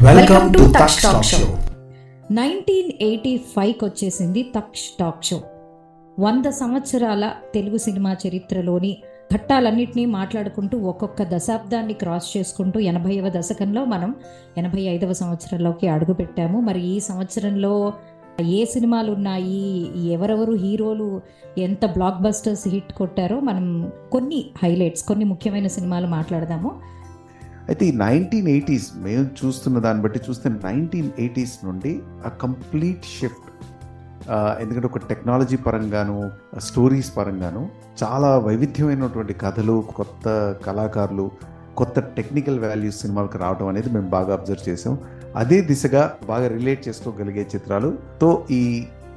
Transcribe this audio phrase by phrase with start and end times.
[0.00, 1.38] Welcome to Taksha talk show
[2.32, 5.42] nineteen eighty ఫైవ్కి వచ్చేసింది Taksh talk show
[6.18, 9.02] వంద సంవత్సరాల తెలుగు సినిమా చరిత్రలోని
[9.34, 14.14] ఘట్టాలన్నింటినీ మాట్లాడుకుంటూ ఒక్కొక్క దశాబ్దాన్ని క్రాస్ చేసుకుంటూ ఎనభైవ దశకంలో మనం
[14.58, 16.60] ఎనభై ఐదవ సంవత్సరంలోకి అడుగుపెట్టాము.
[16.60, 17.92] మరి ఈ సంవత్సరంలో
[18.40, 21.20] ఏ సినిమాలు ఉన్నాయి ఎవరెవరు హీరోలు?
[21.58, 26.72] ఎంత బ్లాక్ బస్టర్స్ హిట్ కొట్టారో మనం కొన్ని హైలైట్స్ కొన్ని ముఖ్యమైన సినిమాలు మాట్లాడదాము.
[27.68, 31.92] అయితే ఈ నైన్టీన్ ఎయిటీస్ మేము చూస్తున్న దాన్ని బట్టి చూస్తే నైన్టీన్ ఎయిటీస్ నుండి
[32.26, 33.48] ఆ కంప్లీట్ షిఫ్ట్
[34.60, 36.16] ఎందుకంటే ఒక టెక్నాలజీ పరంగాను
[36.58, 37.62] స్టోరీస్ పరంగాను
[38.02, 40.26] చాలా వైవిధ్యమైనటువంటి కథలు కొత్త
[40.64, 41.26] కళాకారులు
[41.74, 44.94] కొత్త టెక్నికల్ వాల్యూస్ సినిమాలకు రావడం అనేది మేము బాగా అబ్జర్వ్ చేసాం
[45.36, 48.62] అదే దిశగా బాగా రిలేట్ చేసుకోగలిగే చిత్రాలుతో ఈ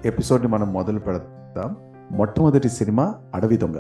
[0.06, 1.72] ఎపిసోడ్ని మనం మొదలు పెడతాం
[2.12, 3.78] మొట్టమొదటి సినిమా అడవి దొంగ.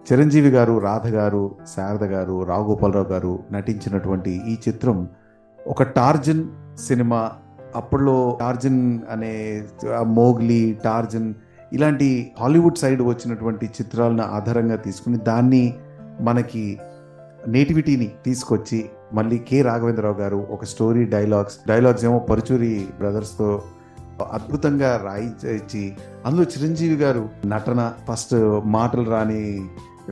[0.00, 5.08] చిరంజీవి గారు రాధ గారు శారద గారు రాఘోపాలరావు గారు నటించినటువంటి ఈ చిత్రం
[5.66, 6.44] ఒక టార్జన్
[6.78, 7.32] సినిమా.
[7.76, 9.62] అప్పట్లో టార్జన్ అనే
[10.02, 11.34] మోగ్లీ టార్జన్
[11.72, 15.74] ఇలాంటి హాలీవుడ్ సైడ్ వచ్చినటువంటి చిత్రాలను ఆధారంగా తీసుకుని దాన్ని
[16.20, 16.78] మనకి
[17.48, 23.62] నేటివిటీని తీసుకొచ్చి మళ్ళీ కె రాఘవేంద్రరావు గారు ఒక స్టోరీ డైలాగ్స్ డైలాగ్స్ ఏమో పరుచూరి బ్రదర్స్తో
[24.32, 29.60] అద్భుతంగా రాయించి అందులో చిరంజీవి గారు నటన ఫస్ట్ మాటలు రాని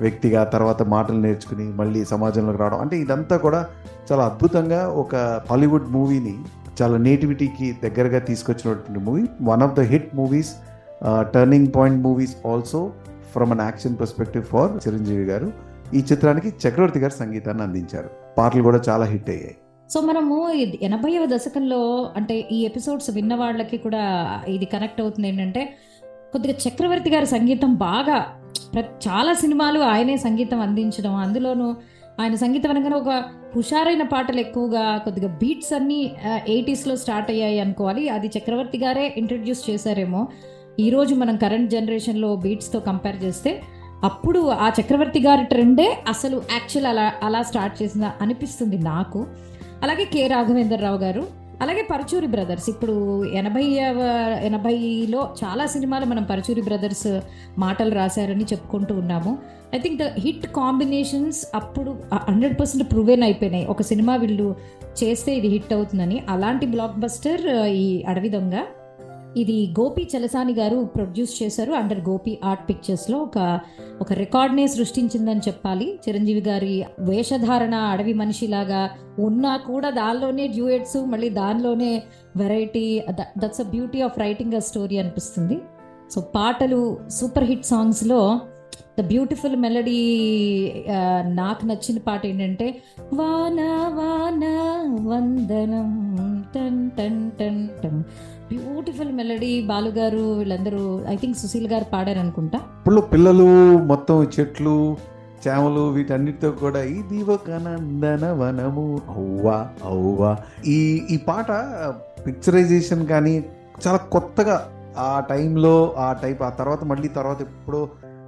[0.04, 2.80] వ్యక్తిగా తర్వాత మాటలు నేర్చుకుని మళ్ళీ సమాజంలోకి రావడం.
[2.84, 3.60] అంటే ఇదంతా కూడా
[4.12, 5.16] చాలా అద్భుతంగా ఒక
[5.50, 6.34] హాలీవుడ్ మూవీని
[6.82, 9.24] చాలా నేటివిటీకి దగ్గరగా తీసుకొచ్చినటువంటి movie.
[9.50, 10.52] One of the hit movies
[11.34, 12.80] turning point movies also
[13.32, 15.48] from an action perspective for Chiranjeevi garu.
[15.94, 18.10] ఈ చిత్రానికి చక్రవర్తి గారు సంగీతాన్ని అందించారు.
[18.38, 19.56] పాటలు కూడా చాలా హిట్ అయ్యాయి.
[19.90, 20.36] సో మనము
[20.82, 21.80] ఎనభైవ దశకంలో
[22.16, 24.02] అంటే ఈ ఎపిసోడ్స్ విన్న వాళ్ళకి కూడా
[24.48, 25.62] ఇది కనెక్ట్ అవుతుంది ఏంటంటే
[26.32, 28.16] కొద్దిగా చక్రవర్తి గారి సంగీతం బాగా
[29.08, 31.14] చాలా సినిమాలు ఆయనే సంగీతం అందించడం.
[31.14, 31.74] అందులోనూ
[32.20, 33.24] ఆయన సంగీతం అనగానే ఒక
[33.56, 38.08] హుషారైన పాటలు ఎక్కువగా కొద్దిగా బీట్స్ అన్నీ ఎయిటీస్లో స్టార్ట్ అయ్యాయి అనుకోవాలి.
[38.08, 40.28] అది చక్రవర్తి గారే ఇంట్రడ్యూస్ చేశారేమో.
[40.80, 43.62] ఈరోజు మనం కరెంట్ జనరేషన్లో బీట్స్తో కంపేర్ చేస్తే
[44.04, 49.26] అప్పుడు ఆ చక్రవర్తి గారి ట్రెండే అసలు యాక్చువల్ అలా అలా స్టార్ట్ చేసిందా అనిపిస్తుంది నాకు.
[49.82, 50.26] అలాగే కె.
[50.26, 52.70] రాఘవేంద్రరావు గారు అలాగే పరచూరి బ్రదర్స్.
[52.70, 53.64] ఇప్పుడు ఎనభై
[54.48, 57.20] ఎనభైలో చాలా సినిమాలు మనం పరచూరి బ్రదర్స్
[57.58, 59.38] మాటలు రాశారని చెప్పుకుంటూ ఉన్నాము.
[59.74, 63.66] I think the hit combinations అప్పుడు హండ్రెడ్ పర్సెంట్ ప్రూవెన్ అయిపోయినాయి.
[63.66, 64.56] ఒక సినిమా వీళ్ళు
[65.02, 66.22] చేస్తే ఇది హిట్ అవుతుందని.
[66.28, 68.56] అలాంటి బ్లాక్ బస్టర్ ఈ అడవి దొంగ
[69.36, 73.60] ఇది గోపి చలసాని గారు ప్రొడ్యూస్ చేశారు అండర్ గోపి ఆర్ట్ పిక్చర్స్లో ఒక
[74.00, 75.98] ఒక రికార్డ్నే సృష్టించిందని చెప్పాలి.
[76.08, 82.02] చిరంజీవి గారి వేషధారణ అడవి మనిషిలాగా ఉన్నా కూడా దానిలోనే డ్యూయట్స్ మళ్ళీ దానిలోనే
[82.36, 83.02] variety
[83.38, 85.58] that's a beauty of writing a story అనిపిస్తుంది.
[86.14, 88.40] సో పాటలు సూపర్ హిట్ సాంగ్స్లో
[88.98, 90.00] ద బ్యూటిఫుల్ మెలడీ
[91.24, 93.60] నాకు నచ్చిన పాట ఏంటంటే వాన
[93.98, 94.44] వాన
[95.08, 95.92] వందనం
[96.54, 98.04] టన్ టన్ టన్ టన్.
[98.50, 102.58] బ్యూటిఫుల్ మెలడీ బాలుగారు వీళ్ళందరూ ఐ థింక్ సుశీల్ గారు పాడారు అనుకుంటా.
[102.80, 103.48] ఇప్పుడు పిల్లలు
[103.86, 104.96] మొత్తం చెట్లు
[105.46, 110.78] చేమలు వీటన్నిటితో కూడా ఇది ఒక నందన వనము అవ్వా అవ్వా ఈ
[111.10, 111.50] ఈ పాట
[112.26, 113.34] పిక్చరైజేషన్ కానీ
[113.86, 114.56] చాలా కొత్తగా
[114.98, 117.82] ఆ టైంలో ఆ టైప్ ఆ తర్వాత మళ్ళీ తర్వాత ఎప్పుడో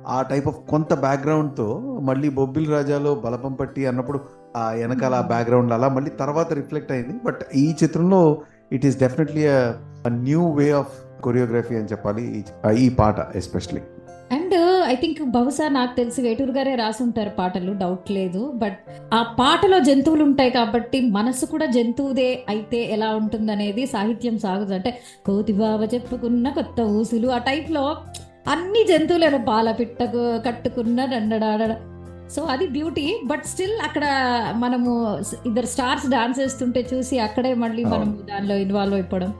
[0.08, 1.66] ఆ టైప్ ఆఫ్ కొంత బ్యాక్గ్రౌండ్తో
[2.00, 4.20] మళ్ళీ బొబ్బిల్ రాజాలో బలపం పట్టి అన్నప్పుడు
[4.56, 7.14] ఆ వెనకాల ఆ బ్యాక్గ్రౌండ్ అలా మళ్ళీ తర్వాత రిఫ్లెక్ట్ అయింది.
[7.24, 8.20] బట్ ఈ చిత్రంలో
[8.72, 9.44] it is definitely
[10.22, 12.44] new way of choreography అని చెప్పాలి
[12.80, 13.80] ఈ- పాట ఎస్పెషలీ
[14.32, 14.54] అండ్
[14.86, 18.52] ఐ థింక్ బహుశా నాకు తెలిసి వేటూరు గారే రాసి ఉంటారు పాటలు డౌట్ లేదు.
[18.56, 18.78] బట్
[19.14, 24.74] ఆ పాటలో జంతువులు ఉంటాయి కాబట్టి మనసు కూడా జంతువుదే అయితే ఎలా ఉంటుందనేది సాహిత్యం సాగుతుంది.
[24.74, 24.90] అంటే
[25.26, 27.84] కోతి బావ చెప్పుకున్న కొత్త ఊసులు ఆ టైప్లో
[28.48, 31.62] అన్ని జంతువులను పాల పిట్టకు కట్టుకున్న దండడాడ
[32.36, 34.04] సో అది బ్యూటీ బట్ స్టిల్ అక్కడ
[34.56, 34.90] మనము
[35.46, 39.34] ఇద్దరు స్టార్స్ డాన్స్ చేస్తుంటే చూసి అక్కడే మళ్ళీ మనం దానిలో ఇన్వాల్వ్ అయిపోవడం.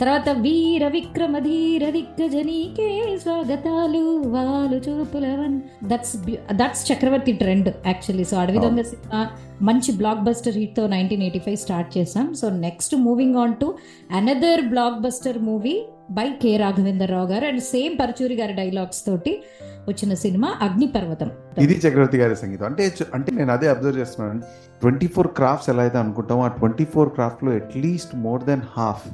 [0.00, 4.02] తర్వాత వీర విక్రమ ధీర దిగ్గజనీకే స్వాగతాలు
[4.34, 5.60] వాలు చూపులవన్.
[5.84, 6.16] That's
[6.52, 9.20] that's Chakravarthy trend actually so Adavi Donga cinema
[9.62, 13.74] మంచి బ్లాక్ బస్టర్ హిట్తో నైన్టీన్ ఎయిటీ ఫైవ్ స్టార్ట్ చేసాం so next moving on to
[14.10, 14.60] another
[15.00, 15.76] blockbuster movie
[16.10, 17.44] by K Raghavendra Rao garu.
[17.44, 19.42] And same Paruchuri గారి dialogues తోటి
[19.88, 22.66] వచ్చిన cinema అగ్నిపర్వతం ఇది చక్రవర్తి గారి సంగీతం.
[22.66, 24.40] అంటే అంటే నేను అదే అబ్జర్వ్ చేస్తున్నాను.
[24.80, 29.06] ట్వంటీ ఫోర్ క్రాఫ్ట్స్ ఎలా అయితే అనుకుంటామో ఆ twenty four క్రాఫ్ట్లో at least more than half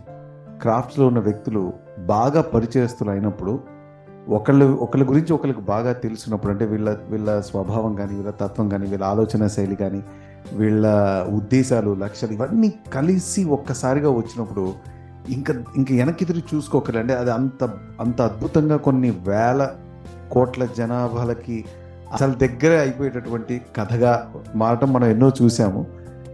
[0.62, 3.54] క్రాఫ్ట్స్లో ఉన్న వ్యక్తులు బాగా పరిచయస్తులు అయినప్పుడు
[4.28, 9.04] ఒకళ్ళు ఒకళ్ళ గురించి ఒకరికి బాగా తెలిసినప్పుడు అంటే వీళ్ళ వీళ్ళ స్వభావం కానీ వీళ్ళ తత్వం కానీ వీళ్ళ
[9.04, 10.00] ఆలోచన శైలి కానీ
[10.52, 10.86] వీళ్ళ
[11.34, 14.64] ఉద్దేశాలు లక్ష్యాలు ఇవన్నీ కలిసి ఒక్కసారిగా వచ్చినప్పుడు
[15.28, 17.64] ఇంకా ఇంకా వెనక్కి తిరిగి చూసుకోకరండి అది అంత
[18.00, 19.60] అంత అద్భుతంగా కొన్ని వేల
[20.32, 21.64] కోట్ల జనాభాలకి
[22.12, 25.86] అసలు దగ్గర అయిపోయేటటువంటి కథగా మారటం మనం ఎన్నో చూసాము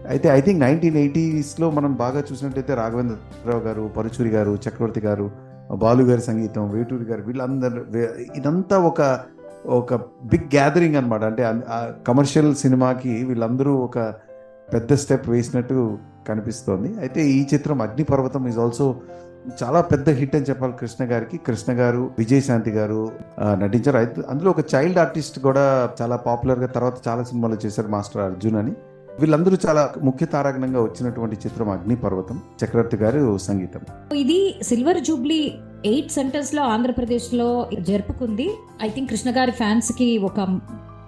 [0.09, 5.31] అయితే ఐ థింక్ నైన్టీన్ ఎయిటీస్లో మనం బాగా చూసినట్టయితే రాఘవేంద్రరావు గారు పరుచూరి గారు చక్రవర్తి గారు
[5.75, 7.85] బాలు గారి సంగీతం వేటూరి గారు వీళ్ళందరూ
[8.37, 9.21] ఇదంతా ఒక
[9.67, 9.95] ఒక
[10.25, 11.43] బిగ్ గ్యాదరింగ్ అనమాట అంటే
[12.07, 13.99] కమర్షియల్ సినిమాకి వీళ్ళందరూ ఒక
[14.75, 15.99] పెద్ద స్టెప్ వేసినట్టు
[16.29, 17.01] కనిపిస్తోంది.
[17.01, 18.97] అయితే ఈ చిత్రం అగ్నిపర్వతం ఈజ్ ఆల్సో
[19.63, 21.37] చాలా పెద్ద హిట్ అని చెప్పాలి కృష్ణ గారికి.
[21.37, 23.97] కృష్ణ గారు విజయశాంతి గారు నటించారు.
[23.97, 28.73] అయితే అందులో ఒక చైల్డ్ ఆర్టిస్ట్ కూడా చాలా పాపులర్గా తర్వాత చాలా సినిమాలు చేశారు మాస్టర్ అర్జున్ అని.
[29.21, 33.81] వీళ్ళందరూ చాలా ముఖ్య తారాగణంగా వచ్చినటువంటి చిత్రం అగ్నిపర్వతం చక్రవర్తి గారు సంగీతం.
[34.17, 35.55] ఇది సిల్వర్ జూబ్లీ
[35.87, 38.51] ఎయిట్ సెంటర్స్లో ఆంధ్రప్రదేశ్లో జరుపుకుంది.
[38.83, 40.41] ఐ థింక్ కృష్ణ గారి ఫ్యాన్స్కి ఒక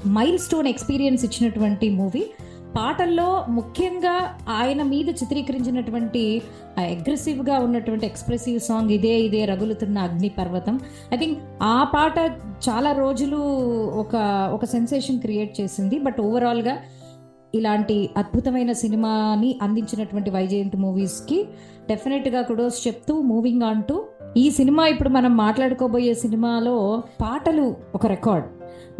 [0.08, 2.24] మైల్ స్టోన్ ఎక్స్పీరియన్స్ ఇచ్చినటువంటి మూవీ.
[2.76, 6.42] పాటల్లో ముఖ్యంగా ఆయన మీద చిత్రీకరించినటువంటి
[6.78, 10.80] అగ్రెసివ్గా ఉన్నటువంటి ఎక్స్ప్రెసివ్ సాంగ్ ఇదే ఇదే రగులుతున్న అగ్ని పర్వతం.
[11.12, 12.18] ఐ థింక్ ఆ పాట
[12.68, 13.36] చాలా రోజులు
[13.94, 14.16] ఒక
[14.54, 15.98] ఒక సెన్సేషన్ క్రియేట్ చేసింది.
[15.98, 16.76] బట్ ఓవరాల్గా
[17.54, 21.44] ఇలాంటి అద్భుతమైన సినిమాని అందించినటువంటి వైజయంతి మూవీస్కి
[21.88, 24.04] డెఫినెట్గా కుడోస్ చెప్తూ మూవింగ్ ఆన్ టు
[24.36, 24.86] ఈ సినిమా.
[24.86, 28.46] ఇప్పుడు మనం మాట్లాడుకోబోయే సినిమాలో పాటలు ఒక రికార్డ్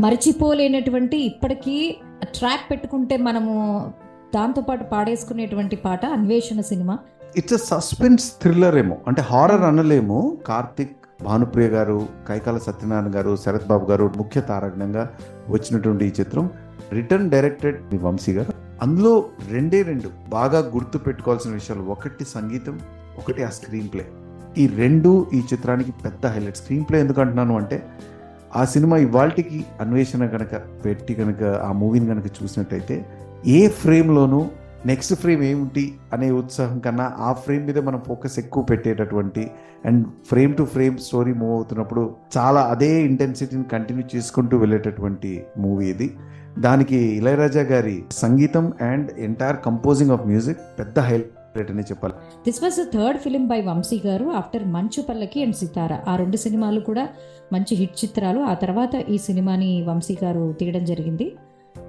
[0.02, 3.92] మర్చిపోలేనటువంటి ఇప్పటికీ ట్రాక్ పెట్టుకుంటే మనము
[4.34, 6.98] దాంతోపాటు పాడేసుకునేటువంటి పాట Anveshana cinema.
[7.36, 8.96] It's a suspense thriller ఏమో.
[9.06, 10.38] అంటే హారర్ అనలేము.
[10.46, 15.10] కార్తిక్ భానుప్రియ గారు కైకాల సత్యనారాయణ గారు శరత్ బాబు గారు ముఖ్య తారకంగా
[15.48, 16.50] వచ్చినటువంటి ఈ చిత్రం.
[16.92, 18.52] రిటర్న్ డైరెక్టెడ్ వంశీ గారు.
[18.82, 21.82] అందులో రెండే రెండు బాగా గుర్తు పెట్టుకోవాల్సిన విషయాలు.
[21.82, 22.80] ఒకటి సంగీతం
[23.18, 24.06] ఒకటి ఆ స్క్రీన్ ప్లే
[24.58, 27.82] ఈ రెండు ఈ చిత్రానికి పెద్ద హైలైట్ స్క్రీన్ ప్లే ఎందుకంటున్నాను అంటే
[28.52, 29.44] ఆ సినిమా ఇవాళకి
[29.81, 30.54] అన్వేషణ కనుక
[30.84, 32.96] పెట్టి కనుక ఆ మూవీని కనుక చూసినట్టయితే
[33.46, 34.40] ఏ ఫ్రేమ్లోనూ
[34.87, 39.43] నెక్స్ట్ ఫ్రేమ్ ఏమిటి అనే ఉత్సాహం కన్నా ఆ ఫ్రేమ్ మీద మనం ఫోకస్ ఎక్కువ పెట్టేటటువంటి
[39.84, 42.02] and frame to frame story move అవుతున్నప్పుడు
[42.37, 46.08] చాలా అదే ఇంటెన్సిటీని కంటిన్యూ చేసుకుంటూ వెళ్ళేటటువంటి మూవీ ఇది.
[46.58, 52.14] దానికి ఇళయరాజా గారి సంగీతం and entire composing of music పెద్ద హైలైట్ అని చెప్పాలి.
[52.44, 56.37] This was the third film by Vamsi garu after Manchu పల్లకి అండ్ సితార ఆ రెండు
[56.37, 57.08] సినిమాలు కూడా
[57.52, 58.40] మంచి హిట్ చిత్రాలు.
[58.40, 61.37] ఆ తర్వాత ఈ సినిమాని వంశీ గారు తీయడం జరిగింది.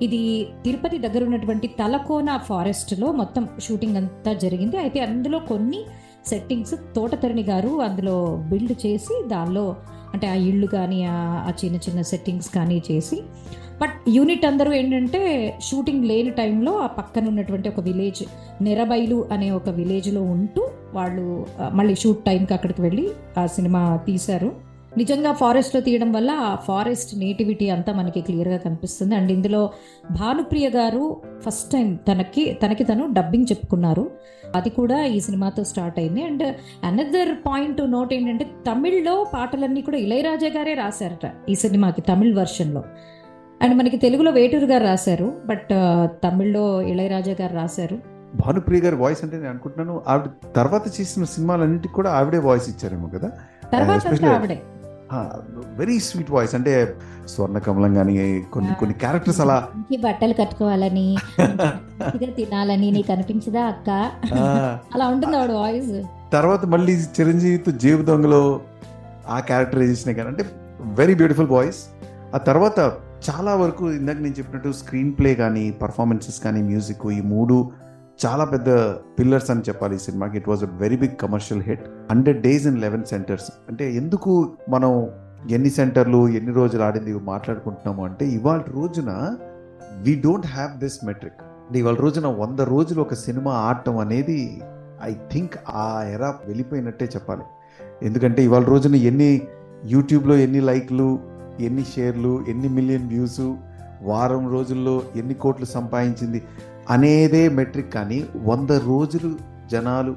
[0.01, 4.77] ఇది తిరుపతి దగ్గర ఉన్నటువంటి తలకోన ఫారెస్ట్లో మొత్తం షూటింగ్ అంతా జరిగింది.
[4.77, 5.85] అయితే అందులో కొన్ని
[6.27, 9.75] సెట్టింగ్స్ తోటతరణి గారు అందులో బిల్డ్ చేసి దానిలో
[10.13, 13.23] అంటే ఆ ఇళ్ళు కానీ ఆ చిన్న చిన్న సెట్టింగ్స్ కానీ చేసి
[13.81, 15.21] బట్ యూనిట్ అందరూ ఏంటంటే
[15.61, 18.23] షూటింగ్ లేని టైంలో ఆ పక్కన ఉన్నటువంటి ఒక విలేజ్
[18.63, 24.73] నెరబైలు అనే ఒక విలేజ్లో ఉంటూ వాళ్ళు మళ్ళీ షూట్ టైంకి అక్కడికి వెళ్ళి ఆ సినిమా తీశారు.
[24.97, 29.15] నిజంగా ఫారెస్ట్లో తీయడం వల్ల ఆ ఫారెస్ట్ నేటివిటీ అంతా మనకి క్లియర్గా కనిపిస్తుంది.
[29.15, 29.69] అండ్ ఇందులో
[30.11, 34.11] భానుప్రియ గారు ఫస్ట్ టైం తనకి తనకి తను డబ్బింగ్ చెప్పుకున్నారు.
[34.55, 36.23] అది కూడా ఈ సినిమాతో స్టార్ట్ అయింది.
[36.23, 36.43] అండ్
[36.83, 42.83] అనదర్ పాయింట్ నోట్ ఏంటంటే తమిళ్ళో పాటలన్నీ కూడా ఇళయరాజా గారే రాశారట ఈ సినిమాకి తమిళ్ వెర్షన్లో
[43.63, 45.67] అండ్ మనకి తెలుగులో వేటూరు గారు రాశారు బట్
[46.23, 47.97] తమిళ్ళో ఇళయరాజా గారు రాశారు.
[48.35, 53.31] భానుప్రియ గారి వాయిస్ అంటే నేను అనుకుంటున్నాను ఆవిడ తర్వాత చేసిన సినిమాలన్నిటికీ కూడా ఆవిడే వాయిస్ ఇచ్చారేమో కదా?
[54.33, 54.61] ఆవిడే.
[55.77, 56.93] వెరీ స్వీట్ వాయిస్ అంటే
[57.27, 59.67] స్వర్ణ కమలం కానీ కొన్ని కొన్ని క్యారెక్టర్స్ అలా
[60.03, 61.17] బట్టలు కట్టుకోవాలని
[62.35, 63.89] తినాలని నీకు అనిపించదా అక్క?
[64.95, 66.03] అలా ఉంటుంది ఆవిడ వాయిస్.
[66.33, 68.61] తర్వాత మళ్ళీ చిరంజీవితో జేబు దొంగలో
[69.27, 70.45] ఆ క్యారెక్టరైజేషన్ కానీ అంటే
[70.81, 71.85] వెరీ బ్యూటిఫుల్ వాయిస్
[72.35, 72.93] ఆ తర్వాత
[73.29, 77.71] చాలా వరకు ఇందాక నేను చెప్పినట్టు స్క్రీన్ ప్లే కానీ పర్ఫార్మెన్సెస్ కానీ మ్యూజిక్ ఈ మూడు
[78.25, 78.69] చాలా పెద్ద
[79.19, 80.37] పిల్లర్స్ అని చెప్పాలి ఈ సినిమాకి.
[80.37, 85.07] It was a very big commercial hit hundred days in eleven centres అంటే ఎందుకు మనం
[85.49, 89.37] ఎన్ని సెంటర్లు ఎన్ని రోజులు ఆడింది ఇవి మాట్లాడుకుంటున్నాము అంటే ఇవాళ రోజున
[90.01, 94.61] we don't have this metric అంటే ఇవాళ రోజున వంద రోజులు ఒక సినిమా ఆడటం అనేది
[95.03, 97.43] ఐ థింక్ ఆ ఎరా వెళ్ళిపోయినట్టే చెప్పాలి.
[98.03, 99.41] ఎందుకంటే ఇవాళ రోజున ఎన్ని
[99.85, 101.19] యూట్యూబ్లో ఎన్ని లైక్లు
[101.59, 103.41] ఎన్ని షేర్లు ఎన్ని మిలియన్ వ్యూస్
[104.01, 106.43] వారం రోజుల్లో ఎన్ని కోట్లు సంపాదించింది
[106.89, 110.15] అనేదే మెట్రిక్ కానీ వంద రోజులు జనాలు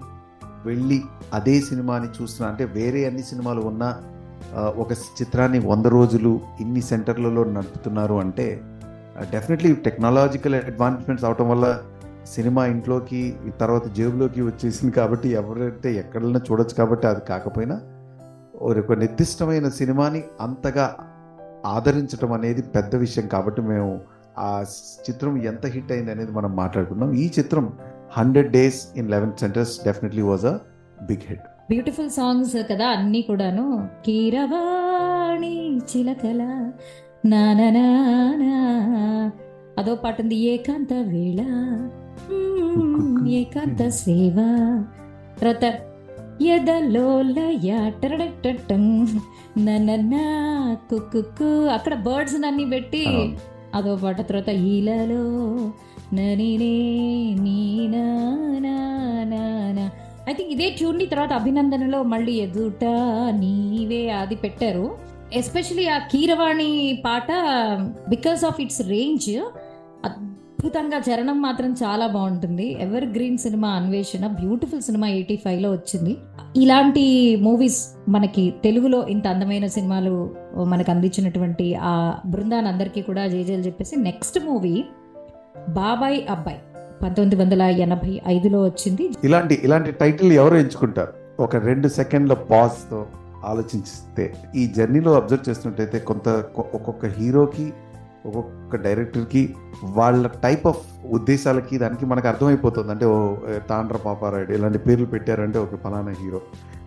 [0.66, 1.02] వెళ్ళి
[1.34, 3.96] అదే సినిమాని చూసిన అంటే వేరే అన్ని సినిమాలు ఉన్నా
[4.54, 8.62] ఒక చిత్రాన్ని వంద రోజులు ఇన్ని సెంటర్లలో నడుపుతున్నారు అంటే
[9.30, 11.80] డెఫినెట్లీ టెక్నాలజికల్ అడ్వాన్స్మెంట్స్ అవటం వల్ల
[12.26, 17.80] సినిమా ఇంట్లోకి తర్వాత జేబులోకి వచ్చేసింది కాబట్టి ఎవరైతే ఎక్కడైనా చూడొచ్చు కాబట్టి అది కాకపోయినా
[18.62, 21.06] ఒక నిర్దిష్టమైన సినిమాని అంతగా
[21.66, 24.00] ఆదరించడం అనేది పెద్ద విషయం కాబట్టి మేము
[24.38, 24.64] ఆ
[25.10, 27.72] చిత్రం ఎంత హిట్ అయింది అనేది మనం మాట్లాడుకున్నాం ఈ చిత్రం
[28.18, 30.58] hundred days in eleven centres definitely was a
[31.02, 31.40] big hit.
[31.40, 33.88] Beautiful songs కదా అన్నీ కూడాను.
[34.06, 36.72] కీరవాణి చిలకల
[37.26, 37.86] నానా
[39.78, 41.40] అదో పాట ఉంది ఏకాంత వేళ.
[43.28, 44.36] ఏకాంత సేవ.
[45.42, 45.64] రత
[46.42, 47.90] ఎదలోలయ
[49.58, 50.26] నననా
[50.90, 53.06] కుక్కు అక్కడ బర్డ్స్ అన్ని పెట్టి
[53.74, 55.22] అదో పాట తర్వాత ఈలలో
[56.14, 56.76] ననినే
[60.28, 62.84] ఐ థింక్ ఇదే ట్యూన్ని తర్వాత అభినందనలో మళ్ళీ ఎదుట
[63.30, 64.96] నీవే అది పెట్టారు.
[65.32, 67.32] ఎస్పెషలీ ఆ కీరవాణి పాట
[68.08, 69.30] బికాస్ ఆఫ్ ఇట్స్ రేంజ్
[70.66, 72.76] అద్భుతంగా చరణం మాత్రం చాలా బాగుంటుంది.
[73.04, 76.16] Evergreen cinema Anveshana beautiful cinema eighty లో వచ్చింది.
[76.56, 77.04] ఇలాంటి
[77.36, 81.92] మూవీస్ మనకి తెలుగులో ఇంత అందమైన సినిమాలు మనకు అందించినటువంటి ఆ
[82.26, 84.84] బృందాన్ని అందరికీ కూడా జేజేలు చెప్పేసి నెక్స్ట్ మూవీ
[85.68, 86.58] బాబాయ్ అబ్బాయి
[87.02, 89.10] పంతొమ్మిది వందల ఎనభై ఐదులో వచ్చింది.
[89.24, 91.12] ఇలాంటి ఇలాంటి టైటిల్ ఎవరు ఎంచుకుంటారు?
[91.42, 93.06] ఒక రెండు సెకండ్ల పాజ్తో
[93.44, 97.72] ఆలోచిస్తే ఈ జర్నీలో అబ్జర్వ్ చేస్తున్నట్టయితే కొంత ఒక్కొక్క హీరోకి
[98.26, 99.54] ఒక్కొక్క డైరెక్టర్కి
[99.84, 100.80] వాళ్ళ టైప్ ఆఫ్
[101.10, 102.90] ఉద్దేశాలకి దానికి మనకు అర్థమైపోతుంది.
[102.90, 103.36] అంటే ఓ
[103.70, 106.40] తాండ్ర పాపారాయుడు ఇలాంటి పేర్లు పెట్టారంటే ఒక ఫలానా హీరో.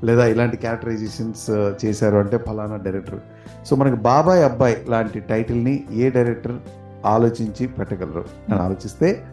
[0.04, 1.50] లేదా ఇలాంటి క్యారెక్టరైజేషన్స్
[1.86, 3.20] చేశారు అంటే ఫలానా డైరెక్టర్.
[3.66, 6.58] సో మనకి బాబాయ్ అబ్బాయి లాంటి టైటిల్ని ఏ డైరెక్టర్
[7.06, 8.26] ఆలోచించి పెట్టగలరు?
[8.50, 9.24] అని ఆలోచిస్తే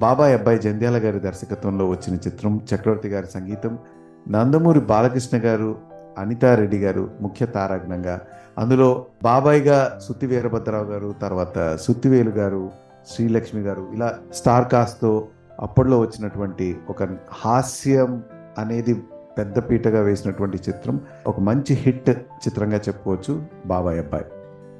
[0.00, 3.78] బాబాయ్ అబ్బాయి జంధ్యాల గారి దర్శకత్వంలో వచ్చిన చిత్రం చక్రవర్తి గారి సంగీతం
[4.28, 5.76] నందమూరి బాలకృష్ణ గారు
[6.18, 8.20] అనితారెడ్డి గారు ముఖ్య తారాగణంగా
[8.58, 12.70] అందులో బాబాయ్గా సుత్తి వీరభద్రరావు గారు తర్వాత సుత్తివేలు గారు
[13.06, 15.28] శ్రీలక్ష్మి గారు ఇలా స్టార్ కాస్ట్తో
[15.60, 18.22] అప్పట్లో వచ్చినటువంటి ఒక హాస్యం
[18.58, 18.94] అనేది
[19.38, 21.00] పెద్ద పీటగా వేసినటువంటి చిత్రం.
[21.26, 22.10] ఒక మంచి హిట్
[22.44, 24.24] చిత్రంగా చెప్పుకోవచ్చు బాబాయ్ అబ్బాయి.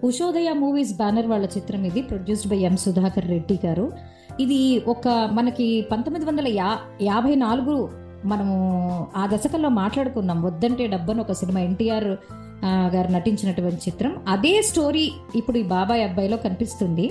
[0.05, 3.93] ఉషోదయ మూవీస్ బ్యానర్ వాళ్ళ చిత్రం ఇది produced by M Sudhakar Reddy garu.
[4.41, 7.89] ఇది ఒక మనకి పంతొమ్మిది వందల యా యాభై నాలుగు
[8.27, 8.55] మనము
[9.17, 12.09] ఆ దశకంలో మాట్లాడుకున్నాం వద్దంటే డబ్బను ఒక సినిమా ఎన్టీఆర్
[12.65, 14.13] గారు నటించినటువంటి చిత్రం.
[14.29, 17.07] అదే స్టోరీ ఇప్పుడు ఈ బాబాయ్ అబ్బాయిలో కనిపిస్తుంది.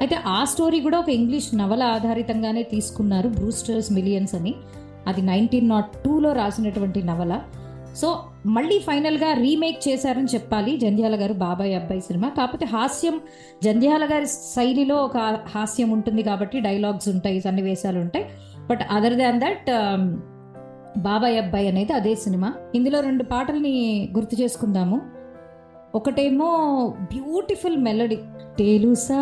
[0.00, 4.54] అయితే ఆ స్టోరీ కూడా ఒక ఇంగ్లీష్ నవల ఆధారితంగానే తీసుకున్నారు బ్రూస్టర్స్ మిలియన్స్ అని.
[5.06, 7.40] అది నైన్టీన్ నాట్ టూలో రాసినటువంటి నవల.
[7.96, 8.08] సో
[8.46, 12.28] మళ్ళీ ఫైనల్గా రీమేక్ చేశారని చెప్పాలి జంధ్యాల గారు బాబాయ్ అబ్బాయి సినిమా.
[12.28, 13.20] కాకపోతే హాస్యం
[13.64, 15.16] జంధ్యాల గారి శైలిలో ఒక
[15.54, 18.26] హాస్యం ఉంటుంది కాబట్టి డైలాగ్స్ ఉంటాయి సన్నివేశాలు ఉంటాయి.
[18.70, 19.70] బట్ అదర్ దాన్ దట్
[20.98, 22.54] బాబాయ్ అబ్బాయి అనేది అదే సినిమా.
[22.74, 25.00] ఇందులో రెండు పాటల్ని గుర్తు చేసుకుందాము.
[25.94, 26.46] ఒకటేమో
[27.00, 28.16] బ్యూటిఫుల్ మెలడీ.
[28.58, 29.16] తెలుసా?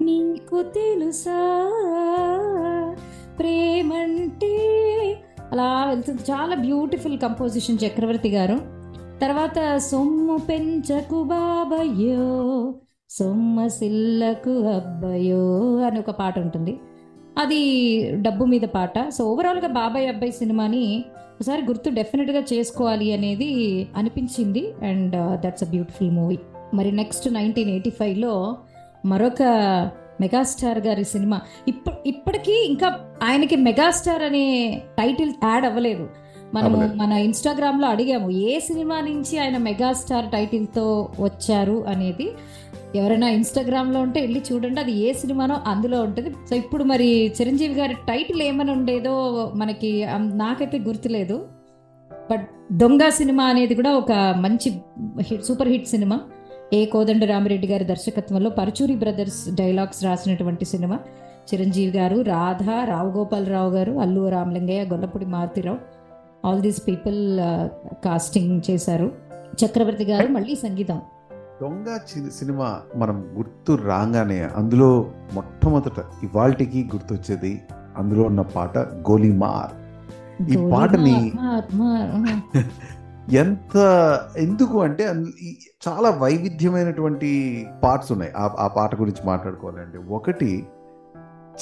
[0.00, 1.70] నీకు తెలుసా?
[3.38, 4.58] ప్రేమంటే?
[5.52, 6.22] అలా వెళ్తుంది.
[6.22, 8.60] చాలా బ్యూటిఫుల్ కంపోజిషన్ చక్రవర్తి గారు.
[9.20, 12.74] తర్వాత సొమ్ము పెంచకు బాబయ్యో
[13.10, 16.80] సొమ్మ సిల్లకు అబ్బయ్యో అని ఒక పాట ఉంటుంది.
[17.38, 19.08] అది డబ్బు మీద పాట.
[19.08, 24.72] సో ఓవరాల్గా బాబాయ్ అబ్బాయి సినిమాని ఒకసారి గుర్తు డెఫినెట్గా చేసుకోవాలి అనేది అనిపించింది.
[24.82, 26.38] And that's a beautiful movie
[26.74, 28.56] మరి నెక్స్ట్ నైన్టీన్ ఎయిటీ ఫైవ్లో
[29.04, 29.42] మరొక
[30.20, 31.40] మెగాస్టార్ గారి సినిమా.
[31.68, 36.08] ఇప్ప ఇప్పటికీ ఇంకా ఆయనకి మెగాస్టార్ అనే టైటిల్ యాడ్ అవ్వలేదు.
[36.54, 36.94] మనము.
[36.94, 42.30] మన ఇన్స్టాగ్రామ్లో అడిగాము ఏ సినిమా నుంచి ఆయన మెగాస్టార్ టైటిల్తో వచ్చారు అనేది.
[42.94, 46.30] ఎవరైనా ఇన్స్టాగ్రామ్లో ఉంటే వెళ్ళి చూడండి అది ఏ సినిమానో అందులో ఉంటుంది.
[46.30, 47.08] సో ఇప్పుడు మరి
[47.40, 49.14] చిరంజీవి గారి టైటిల్ ఏమని ఉండేదో
[49.54, 51.46] మనకి నాకైతే గుర్తులేదు.
[52.30, 54.68] బట్ దొంగ సినిమా అనేది కూడా ఒక మంచి
[55.20, 56.20] hit super hit cinema.
[56.72, 60.98] A Kodanda Ramireddy గారి దర్శకత్వంలో పరచూరి బ్రదర్స్ డైలాగ్స్ రాసినటువంటి cinema.
[61.48, 65.78] Chiranjeevi garu Radha Rao Gopalarao garu Allu Ramalingaiah Gollapudi Marutirao
[66.46, 67.20] all these people
[68.04, 69.12] casting చేశారు.
[69.62, 71.00] చక్రవర్తి గారు మళ్ళీ సంగీతం.
[71.62, 71.98] దొంగ
[72.30, 77.62] సినిమా మనం గుర్తు రాగానే అందులో మొట్టమొదట ఇవాల్టికి గుర్తొచ్చేది
[77.96, 79.84] అందులో ఉన్న పాట గోలీమార్.
[80.42, 81.32] ఈ పాటని-.
[83.36, 83.76] ఎంత
[84.36, 85.14] ఎందుకు అంటే
[85.88, 88.32] చాలా వైవిధ్యమైనటువంటి పార్ట్స్ ఉన్నాయి.
[88.38, 89.98] ఆ పాట గురించి మాట్లాడుకోవాలంటే.
[89.98, 90.66] ఒకటి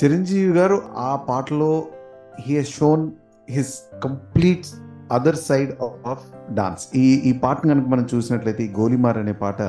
[0.05, 1.85] చిరంజీవి గారు ఆ పాటలో
[2.41, 3.11] he shown
[3.51, 4.67] his complete
[5.13, 5.73] other side
[6.09, 9.63] of dance ఈ ఈ పాటను కనుక మనం చూసినట్లయితే ఈ గోలిమార్ అనే పాట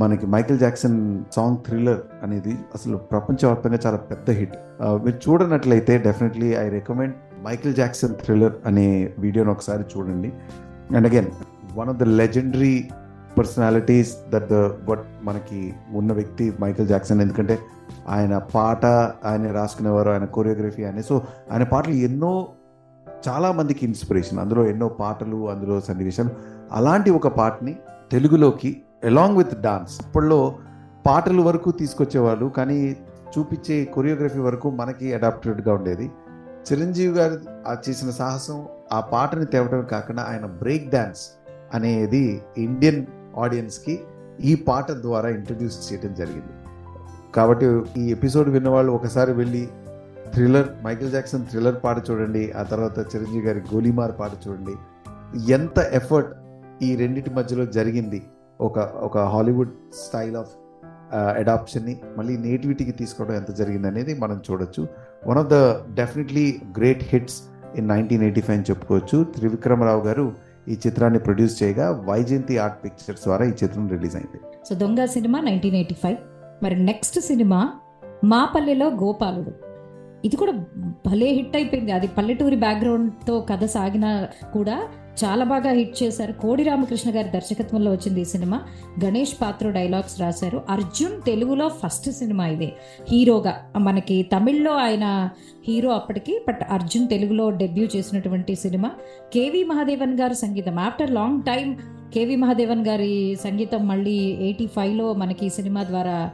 [0.00, 0.98] మనకి మైకిల్ జాక్సన్
[1.36, 4.54] సాంగ్ థ్రిల్లర్ అనేది అసలు ప్రపంచవ్యాప్తంగా చాలా పెద్ద హిట్.
[5.04, 7.14] మీరు చూడనట్లయితే definitely I recommend
[7.46, 8.86] Michael Jackson thriller అనే
[9.18, 10.30] వీడియోని ఒకసారి చూడండి.
[10.96, 11.30] And again
[11.78, 12.74] one of the legendary
[13.38, 14.56] personalities that the
[14.88, 15.60] but మనకి
[15.92, 17.20] ఉన్న వ్యక్తి మైకిల్ జాక్సన్.
[17.20, 17.58] ఎందుకంటే
[18.08, 18.84] ఆయన పాట
[19.30, 21.16] ఆయన రాసుకునేవారు ఆయన కొరియోగ్రఫీ ఆయన సో
[21.52, 22.32] ఆయన పాటలు ఎన్నో
[23.28, 26.30] చాలామందికి ఇన్స్పిరేషన్ అందులో ఎన్నో పాటలు అందులో సన్నివేశాలు.
[26.72, 27.76] అలాంటి ఒక పాటని
[28.12, 30.54] తెలుగులోకి అలాంగ్ విత్ డాన్స్ అప్పట్లో
[31.06, 32.46] పాటలు వరకు తీసుకొచ్చేవాళ్ళు.
[32.46, 32.96] కానీ
[33.38, 36.10] చూపించే కొరియోగ్రఫీ వరకు మనకి అడాప్టెడ్గా ఉండేది.
[36.72, 37.40] చిరంజీవి గారు
[37.88, 41.20] చేసిన సాహసం ఆ పాటని తేవడం కాకుండా ఆయన బ్రేక్ డ్యాన్స్
[41.74, 43.06] అనేది ఇండియన్
[43.38, 44.00] ఆడియన్స్కి
[44.40, 46.52] ఈ పాట ద్వారా ఇంట్రడ్యూస్ చేయడం జరిగింది.
[47.34, 49.68] కాబట్టి ఈ ఎపిసోడ్ విన్నవాళ్ళు ఒకసారి వెళ్ళి
[50.34, 54.74] థ్రిల్లర్ మైకిల్ జాక్సన్ థ్రిల్లర్ పాట చూడండి ఆ తర్వాత చిరంజీవి గారి గోలీమార్ పాట చూడండి.
[55.52, 56.30] ఎంత ఎఫర్ట్
[56.86, 58.20] ఈ రెండింటి మధ్యలో జరిగింది
[58.60, 60.52] ఒక ఒక హాలీవుడ్ స్టైల్ ఆఫ్
[61.40, 64.82] అడాప్షన్ని మళ్ళీ నేటివిటీకి తీసుకోవడం ఎంత జరిగింది అనేది మనం చూడొచ్చు.
[65.30, 65.58] One of the
[66.00, 67.38] definitely great hits
[67.78, 69.18] in nineteen eighty five అని చెప్పుకోవచ్చు.
[69.36, 70.26] త్రివిక్రమరావు గారు
[70.68, 74.40] ఈ చిత్రాన్ని ప్రొడ్యూస్ చేయగా వైజయంతి ఆర్ట్ పిక్చర్స్ ద్వారా ఈ చిత్రం రిలీజ్ అయింది.
[74.68, 76.18] So Donga cinema nineteen eighty five
[76.64, 77.60] మరి నెక్స్ట్ సినిమా
[78.24, 79.52] మా పల్లెలో గోపాలుడు.
[80.24, 80.52] ఇది కూడా
[81.06, 81.92] భలే హిట్ అయిపోయింది.
[81.92, 84.88] అది పల్లెటూరి బ్యాక్గ్రౌండ్తో కథ సాగినా కూడా
[85.24, 86.32] చాలా బాగా హిట్ చేశారు.
[86.32, 88.60] కోడి రామకృష్ణ గారి దర్శకత్వంలో వచ్చింది ఈ సినిమా.
[89.04, 90.62] గణేష్ పాత్ర డైలాగ్స్ రాశారు.
[90.70, 92.72] అర్జున్ తెలుగులో ఫస్ట్ సినిమా ఇది.
[93.08, 95.30] హీరోగా మనకి తమిళ్ళో ఆయన
[95.68, 98.90] హీరో అప్పటికి బట్ అర్జున్ తెలుగులో డెబ్యూ చేసినటువంటి సినిమా.
[99.34, 100.78] కేవీ మహాదేవన్ గారు సంగీతం.
[100.78, 101.76] After long time
[102.14, 106.30] K V Mahadevan గారి సంగీతం మళ్ళీ ఎయిటీ ఫైవ్లో మనకి ఈ సినిమా ద్వారా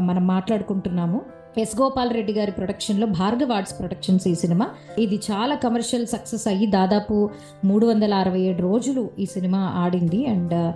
[0.00, 1.39] మనం మాట్లాడుకుంటున్నాము.
[1.58, 4.66] ఎస్ గోపాల్ రెడ్డి గారి ప్రొడక్షన్లో భార్గవ్ ఆర్ట్స్ ప్రొడక్షన్స్ ఈ సినిమా.
[4.98, 7.30] ఇది చాలా కమర్షియల్ సక్సెస్ అయ్యి దాదాపు
[7.64, 10.26] మూడు వందల అరవై ఏడు రోజులు ఈ సినిమా ఆడింది.
[10.26, 10.72] అండ్ uh,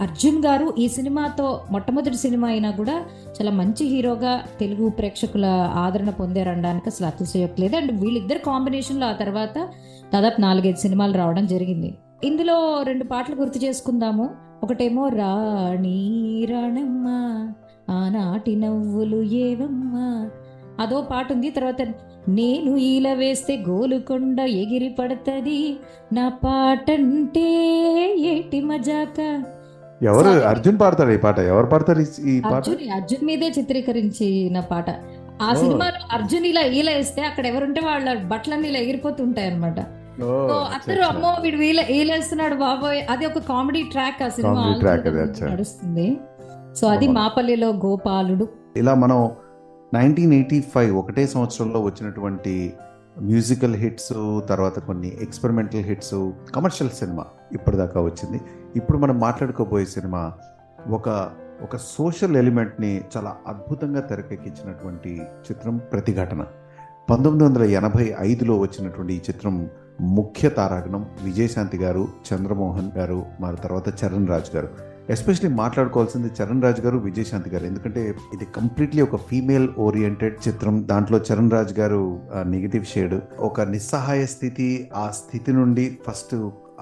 [0.00, 3.06] అర్జున్ గారు ఈ సినిమాతో మొట్టమొదటి సినిమా అయినా కూడా
[3.36, 9.58] చాలా మంచి హీరోగా తెలుగు ప్రేక్షకుల ఆదరణ పొందారనడానికి అసలు అతిశయోక్తి అండ్ వీళ్ళిద్దరు కాంబినేషన్లో ఆ తర్వాత
[10.14, 11.98] దాదాపు నాలుగైదు సినిమాలు రావడం జరిగింది.
[12.24, 14.30] ఇందులో రెండు పాటలు గుర్తు చేసుకుందాము.
[14.62, 17.08] ఒకటేమో రాణి రాణమ్మ
[17.90, 20.30] ఆనాటి నవ్వులు ఏవమ్మా?
[20.80, 21.82] అదో పాట ఉంది తర్వాత
[22.28, 25.78] నేను ఈల వేస్తే గోలుకొండ ఎగిరి పడతది.
[26.12, 27.42] నా పాటంటే
[28.18, 29.44] ఏటి మజాక?
[30.02, 30.28] ఎవరు.
[30.28, 31.38] అర్జున్ పాడతారు ఈ పాట?
[31.38, 32.52] ఎవరు పాడతారు ఈ- పాట?
[32.52, 34.90] అర్జున్ అర్జున్ మీదే చిత్రీకరించిన పాట.
[35.42, 35.54] ఆ.
[35.54, 39.78] సినిమాలో అర్జున్ ఇలా ఈల వేస్తే అక్కడ ఎవరుంటే వాళ్ళ బట్టలన్నీ ఇలా ఎగిరిపోతుంటాయి అనమాట
[40.60, 41.04] అందరూ.
[41.04, 43.02] అమ్మో వీడు వీల ఈలేస్తున్నాడు బాబోయ్.
[43.10, 44.54] అది ఒక కామెడీ ట్రాక్ ఆ సినిమా.
[45.50, 46.16] నడుస్తుంది.
[46.80, 47.08] సో అది.
[47.08, 48.48] మాపల్లిలో గోపాలుడు.
[48.76, 49.30] ఇలా మనం
[49.94, 52.72] నైన్టీన్ ఎయిటీ ఫైవ్ ఒకటే సంవత్సరంలో వచ్చినటువంటి
[53.20, 58.40] మ్యూజికల్ హిట్స్ తర్వాత కొన్ని ఎక్స్పెరిమెంటల్ హిట్స్ కమర్షియల్ సినిమా ఇప్పటిదాకా వచ్చింది.
[58.76, 60.32] ఇప్పుడు మనం మాట్లాడుకోబోయే సినిమా
[60.88, 61.30] ఒక
[61.62, 66.44] ఒక సోషల్ ఎలిమెంట్ని చాలా అద్భుతంగా తెరకెక్కించినటువంటి చిత్రం ప్రతిఘటన.
[67.10, 69.70] పంతొమ్మిది వందల ఎనభై ఐదులో వచ్చినటువంటి ఈ చిత్రం
[70.00, 74.87] ముఖ్య తారాగణం విజయశాంతి గారు చంద్రమోహన్ గారు మరి తర్వాత చరణ్ రాజ్ గారు.
[75.14, 77.64] ఎస్పెషలీ మాట్లాడుకోవాల్సింది చరణ్ రాజ్ గారు విజయశాంతి గారు.
[77.70, 78.02] ఎందుకంటే
[78.34, 80.74] ఇది కంప్లీట్లీ ఒక ఫీమేల్ ఓరియంటెడ్ చిత్రం.
[80.90, 82.00] దాంట్లో చరణ్ రాజ్ గారు
[82.54, 83.16] నెగిటివ్ షేడ్
[83.48, 84.66] ఒక నిస్సహాయ స్థితి
[85.02, 86.34] ఆ స్థితి నుండి ఫస్ట్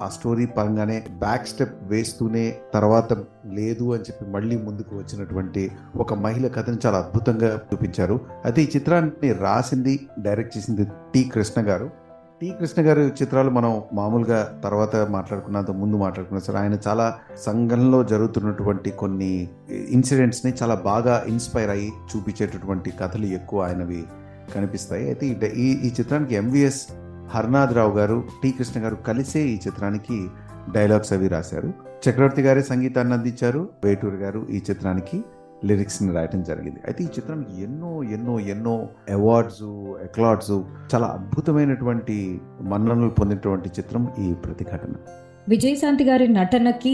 [0.05, 3.13] ఆ స్టోరీ పరంగానే బ్యాక్ స్టెప్ వేస్తూనే తర్వాత
[3.59, 5.63] లేదు అని చెప్పి మళ్ళీ ముందుకు వచ్చినటువంటి
[6.03, 8.17] ఒక మహిళ కథను చాలా అద్భుతంగా చూపించారు.
[8.45, 11.89] అయితే ఈ చిత్రాన్ని రాసింది డైరెక్ట్ చేసింది టి కృష్ణ గారు.
[12.41, 12.53] టి.
[12.59, 19.47] కృష్ణ గారి చిత్రాలు మనం మామూలుగా తర్వాత మాట్లాడుకున్నంత ముందు మాట్లాడుకున్నా సార్ ఆయన చాలా సంఘంలో జరుగుతున్నటువంటి కొన్ని
[19.89, 24.03] ఇన్సిడెంట్స్ని చాలా బాగా ఇన్స్పైర్ అయ్యి చూపించేటటువంటి కథలు ఎక్కువ ఆయనవి
[24.55, 25.05] కనిపిస్తాయి.
[25.05, 26.87] అయితే ఈ ఈ ఈ చిత్రానికి ఎంవిఎస్
[27.29, 28.51] హర్నాథ్ రావు గారు టి.
[28.51, 30.27] కృష్ణ గారు కలిసే ఈ చిత్రానికి
[30.71, 31.73] డైలాగ్స్ అవి రాశారు.
[32.09, 33.69] చక్రవర్తి గారే సంగీతాన్ని అందించారు.
[33.83, 35.23] వేటూరు గారు ఈ చిత్రానికి
[35.65, 36.79] లిరిక్స్ని రాయటం జరిగింది.
[36.87, 39.63] అయితే ఈ చిత్రం ఎన్నో ఎన్నో ఎన్నో అవార్డ్స్
[40.03, 40.51] ఎక్లాడ్స్
[40.95, 44.93] చాలా అద్భుతమైనటువంటి మన్ననలు పొందినటువంటి చిత్రం ఈ ప్రతిఘటన.
[45.49, 46.91] విజయశాంతి గారి నటనకి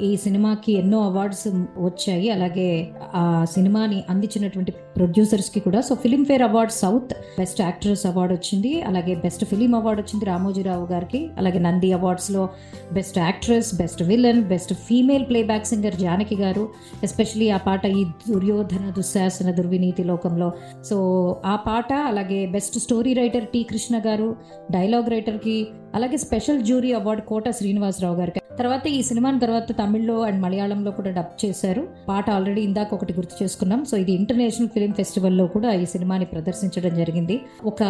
[0.00, 2.30] ఈ సినిమాకి ఎన్నో అవార్డ్స్ వచ్చాయి.
[2.30, 5.80] అలాగే ఆ సినిమాని అందించినటువంటి ప్రొడ్యూసర్స్కి కూడా.
[5.80, 8.82] So Filmfare award south best actress award వచ్చింది.
[8.82, 11.28] అలాగే బెస్ట్ ఫిలిం అవార్డు వచ్చింది రామోజీరావు గారికి.
[11.38, 12.48] అలాగే Nandi అవార్డ్స్లో
[12.92, 16.68] best actress best villain best female playback singer Janaki garu.
[17.02, 20.52] Especially ఆ పాట ఈ దుర్యోధన దుశ్శాసన దుర్వినీతి లోకంలో.
[20.84, 20.98] సో
[21.44, 24.36] ఆ పాట అలాగే best story writer T Krishna గారు
[24.70, 28.40] డైలాగ్ రైటర్కి అలాగే special jury award Kota Srinivasarao గారికి.
[28.58, 31.88] తర్వాత ఈ సినిమాని తర్వాత తమిళ్ళో అండ్ మలయాళంలో కూడా డబ్ చేశారు.
[32.08, 33.84] పాట ఆల్రెడీ ఇందాక ఒకటి గుర్తు చేసుకున్నాం.
[33.84, 37.82] సో ఇది ఇంటర్నేషనల్ ఫిలిం ఫెస్టివల్లో కూడా ఈ సినిమాని ప్రదర్శించడం జరిగింది ఒక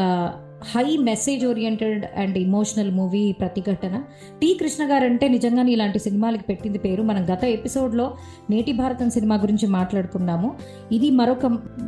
[0.75, 4.03] high message oriented and emotional movie Pratighatana
[4.41, 8.17] T Krishna గారు అంటే నిజంగానే ఇలాంటి సినిమాలకి పెట్టింది పేరు మనం గత ఎపిసోడ్లో
[8.51, 10.55] నేటి భారతం సినిమా గురించి మాట్లాడుకున్నాము
[10.93, 11.47] ఇది మరొక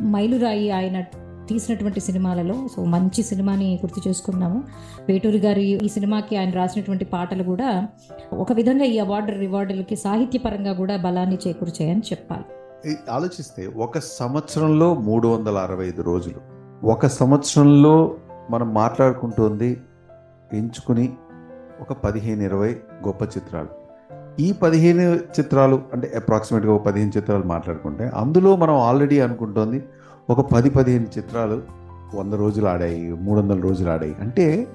[0.09, 1.03] మైలురాయి ఆయన
[1.49, 4.63] తీసినటువంటి సినిమాలలో సో మంచి సినిమాని గుర్తు చేసుకున్నాము
[5.09, 7.87] వేటూరి గారి ఈ సినిమాకి ఆయన రాసినటువంటి పాటలు కూడా
[8.33, 12.58] ఒక విధంగా ఈ అవార్డు రివార్డులకి సాహిత్యపరంగా కూడా బలాన్ని చేకూర్చాయని చెప్పాలి
[13.11, 16.35] ఆలోచిస్తే ఒక సంవత్సరంలో మూడు వందల అరవై ఐదు రోజులు.
[16.85, 18.15] ఒక సంవత్సరంలో
[18.49, 19.81] మనం మాట్లాడుకుంటుంది
[20.53, 21.13] ఎంచుకుని
[21.81, 22.75] ఒక పదిహేను ఇరవై
[23.07, 23.67] గొప్ప చిత్రాలు.
[24.41, 29.85] ఈ పదిహేను చిత్రాలు అంటే అప్రాక్సిమేట్గా ఒక పదిహేను చిత్రాలు మాట్లాడుకుంటే అందులో మనం ఆల్రెడీ అనుకుంటోంది
[30.29, 31.61] ఒక పది పదిహేను చిత్రాలు
[32.15, 34.15] వంద రోజులు ఆడాయి మూడు వందల రోజులు ఆడాయి.
[34.19, 34.67] అంటే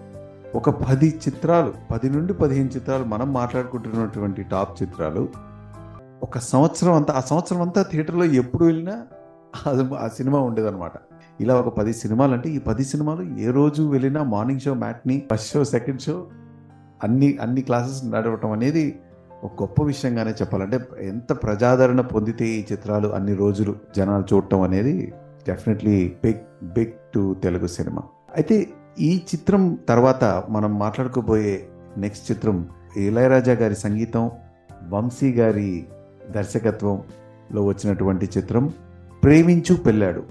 [0.54, 5.53] ఒక పది చిత్రాలు పది నుండి పదిహేను చిత్రాలు మనం మాట్లాడుకుంటున్నటువంటి టాప్ చిత్రాలు
[6.24, 8.94] ఒక సంవత్సరం అంతా ఆ సంవత్సరం అంతా థియేటర్లో ఎప్పుడు వెళ్ళినా
[9.66, 10.92] అది ఆ సినిమా ఉండేదన్నమాట.
[11.40, 15.52] ఇలా ఒక పది సినిమాలు అంటే ఈ పది సినిమాలు ఏ రోజు వెళ్ళినా morning show matinee first
[15.52, 16.26] show second show
[17.04, 18.84] అన్ని అన్ని క్లాసెస్ నడవటం అనేది
[19.44, 24.94] ఒక గొప్ప విషయంగానే చెప్పాలంటే ఎంత ప్రజాదరణ పొందితే ఈ చిత్రాలు అన్ని రోజులు జనాలు చూడటం అనేది
[25.48, 28.02] definitely big big to Telugu cinema.
[28.36, 28.56] అయితే
[29.00, 31.54] ఈ చిత్రం తర్వాత మనం మాట్లాడుకోబోయే
[31.96, 32.56] నెక్స్ట్ చిత్రం
[32.96, 34.30] ఇళయరాజా గారి సంగీతం
[34.88, 35.86] వంశీ గారి
[36.30, 38.72] దర్శకత్వంలో వచ్చినటువంటి చిత్రం
[39.22, 40.22] ప్రేమించు పెళ్ళాడు.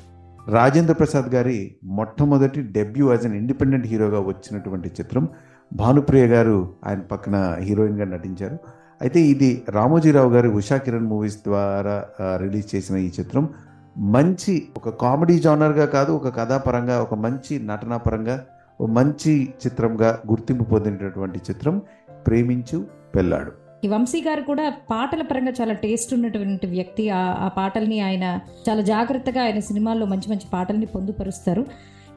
[0.47, 5.27] రాజేంద్ర ప్రసాద్ గారి మొట్టమొదటి డెబ్యూ యాజ్ అన్ ఇండిపెండెంట్ హీరోగా వచ్చినటువంటి చిత్రం.
[5.73, 8.57] భానుప్రియ గారు ఆయన పక్కన హీరోయిన్గా నటించారు.
[9.01, 13.49] అయితే ఇది రామోజీరావు గారి ఉషా కిరణ్ మూవీస్ ద్వారా రిలీజ్ చేసిన ఈ చిత్రం.
[13.97, 18.45] మంచి ఒక కామెడీ జానర్గా కాదు ఒక కథాపరంగా ఒక మంచి నటనాపరంగా
[18.81, 21.81] ఒక మంచి చిత్రంగా గుర్తింపు పొందినటువంటి చిత్రం
[22.27, 23.62] ప్రేమించు పెళ్ళాడు.
[23.85, 27.09] ఈ వంశీ గారు కూడా పాటల పరంగా చాలా టేస్ట్ ఉన్నటువంటి వ్యక్తి.
[27.09, 31.65] ఆ ఆ పాటల్ని ఆయన చాలా జాగ్రత్తగా ఆయన సినిమాల్లో మంచి మంచి పాటల్ని పొందుపరుస్తారు.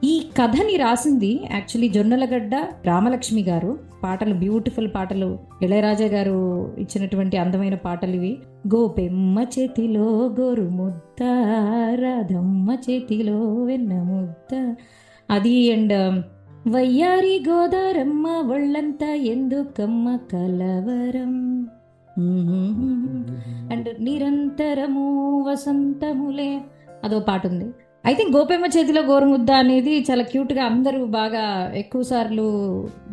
[0.03, 3.79] ఈ కథని రాసింది యాక్చువల్లీ జొన్నలగడ్డ రామలక్ష్మి గారు.
[4.03, 8.37] పాటలు బ్యూటిఫుల్ పాటలు ఇళయరాజా గారు ఇచ్చినటువంటి అందమైన పాటలు ఇవి.
[8.75, 11.23] గోపెమ్మ చేతిలో గోరు ముద్ద
[12.01, 14.75] రాధమ్మ చేతిలో వెన్న ముద్ద.
[15.29, 16.23] అది అండ్
[16.67, 21.33] వయ్యారి గోదారమ్మ ఒళ్ళంతా ఎందుకమ్మ కలవరం?
[23.71, 25.05] అండ్ నిరంతరము
[25.47, 26.61] వసంతములే.
[27.03, 27.67] అదో పాట ఉంది
[28.07, 32.47] ఐ థింక్ గోపెమ్మ చేతిలో గోరుముద్ద అనేది చాలా క్యూట్గా అందరూ బాగా ఎక్కువ సార్లు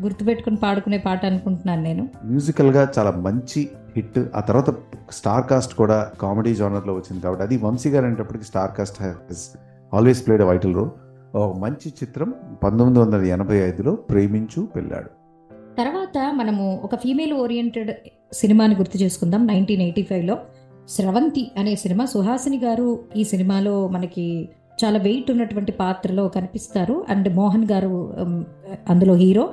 [0.01, 2.09] గుర్తుపెట్టుకుని పాడుకునే పాట అనుకుంటున్నాను నేను.
[2.25, 4.21] మ్యూజికల్గా చాలా మంచి హిట్.
[4.35, 4.71] ఆ తర్వాత
[5.11, 9.51] స్టార్ కాస్ట్ కూడా కామెడీ జానర్లో వచ్చింది కాబట్టి అది వంశీ గారు అనేటప్పటికి star cast has
[9.95, 10.91] always played vital role
[11.35, 15.11] ఒక మంచి చిత్రం పంతొమ్మిది వందల ఎనభై ఐదులో ప్రేమించు పెళ్ళాడు.
[15.79, 17.91] తర్వాత మనము ఒక ఫీమేల్ ఓరియంటెడ్
[18.33, 20.39] సినిమాని గుర్తు చేసుకుందాం నైన్టీన్ ఎయిటీ ఫైవ్లో.
[20.89, 24.49] స్రవంతి అనే సినిమా సుహాసిని గారు ఈ సినిమాలో మనకి
[24.85, 27.05] చాలా వెయిట్ ఉన్నటువంటి పాత్రలో కనిపిస్తారు.
[27.09, 28.15] అండ్ మోహన్ గారు
[28.89, 29.53] అందులో హీరో.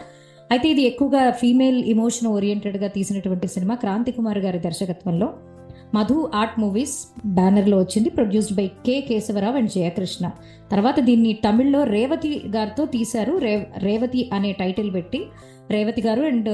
[0.52, 5.34] అయితే ఇది ఎక్కువగా ఫీమేల్ ఇమోషన్ ఓరియంటెడ్గా తీసినటువంటి సినిమా క్రాంతి కుమార్ గారి దర్శకత్వంలో.
[5.96, 10.30] మధు ఆర్ట్ మూవీస్ బ్యానర్లో వచ్చింది produced by K Keshavarao and Jayakrishna.
[10.72, 13.38] తర్వాత దీన్ని తమిళ్ళో రేవతి గారితో తీశారు.
[13.38, 15.22] రే రేవతి అనే టైటిల్ పెట్టి
[15.72, 16.50] రేవతి గారు అండ్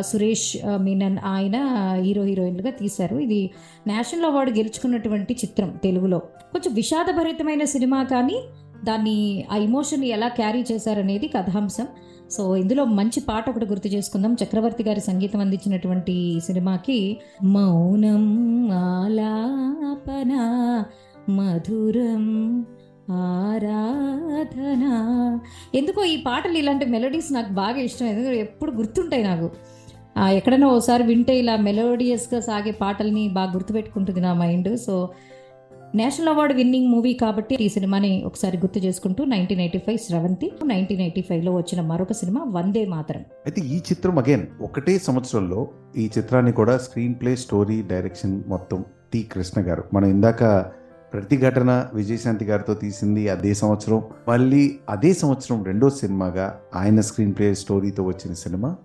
[0.00, 1.56] సురేష్ మీనన్ ఆయన
[2.00, 3.16] హీరో హీరోయిన్లుగా తీశారు.
[3.16, 3.50] ఇది
[3.86, 6.18] నేషనల్ అవార్డు గెలుచుకున్నటువంటి చిత్రం తెలుగులో.
[6.52, 8.38] కొంచెం విషాదభరితమైన సినిమా కానీ
[8.84, 11.88] దాన్ని ఆ ఇమోషన్ ఎలా క్యారీ చేశారనేది కథాంశం.
[12.32, 14.36] సో ఇందులో మంచి పాట ఒకటి గుర్తు చేసుకుందాం.
[14.44, 18.24] చక్రవర్తి గారి సంగీతం అందించినటువంటి సినిమాకి మౌనం
[18.72, 20.32] ఆలాపన
[21.28, 22.26] మధురం
[23.10, 24.84] ఆరాధన.
[25.74, 28.06] ఎందుకో ఈ పాటలు ఇలాంటి మెలోడీస్ నాకు బాగా ఇష్టం.
[28.06, 29.50] ఎందుకంటే ఎప్పుడు గుర్తుంటాయి నాకు.
[30.28, 35.08] ఎక్కడైనా ఓసారి వింటే ఇలా మెలోడియస్గా సాగే పాటల్ని బాగా గుర్తుపెట్టుకుంటుంది నా mind so
[35.94, 41.00] national award winning movie కాబట్టి ఈ సినిమాని ఒకసారి గుర్తు చేసుకుంటూ nineteen eighty five Sravanthi nineteen
[41.00, 43.20] eighty ఫైవ్లో వచ్చిన మరొక సినిమా వందే మాతరం.
[43.20, 49.22] అయితే ఈ చిత్రం అగైన్ ఒకటే సంవత్సరంలో ఈ చిత్రాన్ని కూడా స్క్రీన్ ప్లే స్టోరీ డైరెక్షన్ మొత్తం టి
[49.22, 49.84] కృష్ణ గారు.
[49.94, 50.44] మనం ఇందాక
[51.12, 54.02] ప్రతిఘటన విజయశాంతి గారితో తీసింది అదే సంవత్సరం.
[54.28, 58.76] మళ్ళీ అదే సంవత్సరం రెండో సినిమాగా ఆయన స్క్రీన్ ప్లే స్టోరీతో వచ్చిన సినిమా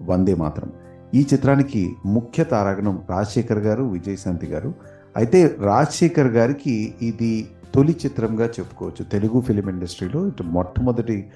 [0.00, 0.72] వందే మాత్రం.
[1.14, 4.95] ఈ చిత్రానికి ముఖ్య తారాగణం రాజశేఖర్ గారు విజయశాంతి గారు.
[5.16, 9.04] అయితే రాజశేఖర్ గారికి ఇది తొలి చిత్రంగా చెప్పుకోవచ్చు.
[9.04, 11.26] తెలుగు ఫిలిం ఇండస్ట్రీలో ఇటు మొట్టమొదటి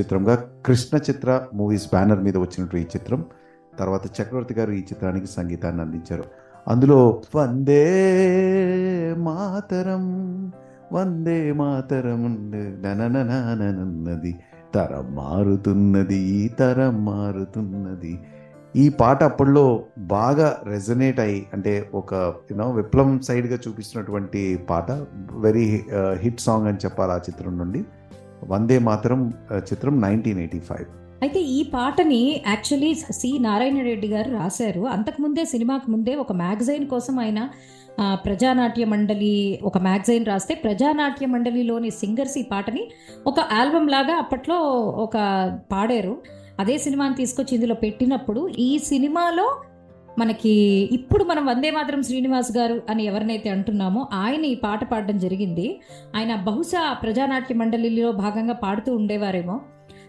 [0.00, 0.34] చిత్రంగా
[0.66, 3.24] కృష్ణ చిత్ర మూవీస్ బ్యానర్ మీద వచ్చినట్టు ఈ చిత్రం
[3.78, 6.24] తర్వాత చక్రవర్తి గారు ఈ చిత్రానికి సంగీతాన్ని అందించారు.
[6.68, 7.84] అందులో వందే
[9.18, 10.04] మాతరం
[10.92, 12.50] వందే మాతరం
[12.82, 14.38] ననననననన్నది
[14.74, 18.20] తరం మారుతున్నది తరం మారుతున్నది
[18.74, 19.62] ఈ పాట అప్పట్లో
[20.10, 22.14] బాగా రెజనేట్ అయ్యి అంటే ఒక
[22.50, 24.90] యూనో విప్లవం సైడ్గా చూపిస్తున్నటువంటి పాట
[25.44, 25.64] వెరీ
[26.22, 27.80] హిట్ సాంగ్ అని చెప్పాలి ఆ చిత్రం నుండి.
[28.52, 29.18] వందే మాత్రం
[29.52, 30.86] uh, చిత్రం నైన్టీన్ ఎయిటీ ఫైవ్
[31.22, 34.82] అయితే ఈ పాటని యాక్చువల్లీ సి నారాయణ రెడ్డి గారు రాశారు.
[34.96, 37.40] అంతకుముందే సినిమాకు ముందే ఒక మ్యాగజైన్ కోసం ఆయన
[38.24, 39.34] ప్రజానాట్య మండలి
[39.68, 42.82] ఒక మ్యాగజైన్ రాస్తే ప్రజానాట్య మండలిలోని సింగర్స్ ఈ పాటని
[43.26, 44.58] ఒక ఆల్బమ్ లాగా అప్పట్లో
[45.06, 45.16] ఒక
[45.72, 46.14] పాడారు.
[46.60, 49.62] అదే సినిమాని తీసుకొచ్చి ఇందులో పెట్టినప్పుడు ఈ సినిమాలో
[50.18, 50.50] మనకి
[50.92, 55.80] ఇప్పుడు మనం వందే మాత్రం శ్రీనివాస్ గారు అని ఎవరినైతే అంటున్నామో ఆయన ఈ పాట పాడడం జరిగింది.
[56.16, 59.60] ఆయన బహుశా ప్రజానాట్య మండలిలో భాగంగా పాడుతూ ఉండేవారేమో.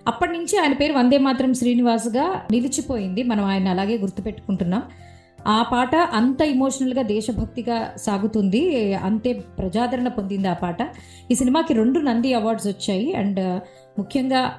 [0.07, 3.23] అప్పటి నుంచి ఆయన పేరు వందే మాత్రం శ్రీనివాస్గా నిలిచిపోయింది.
[3.23, 4.83] మనం ఆయన అలాగే గుర్తుపెట్టుకుంటున్నాం.
[5.47, 8.93] ఆ పాట అంత ఇమోషనల్గా దేశభక్తిగా సాగుతుంది.
[8.93, 10.77] అంతే ప్రజాదరణ పొందింది ఆ పాట.
[11.31, 13.13] ఈ సినిమాకి రెండు నంది అవార్డ్స్ వచ్చాయి.
[13.13, 13.62] అండ్
[13.99, 14.51] ముఖ్యంగా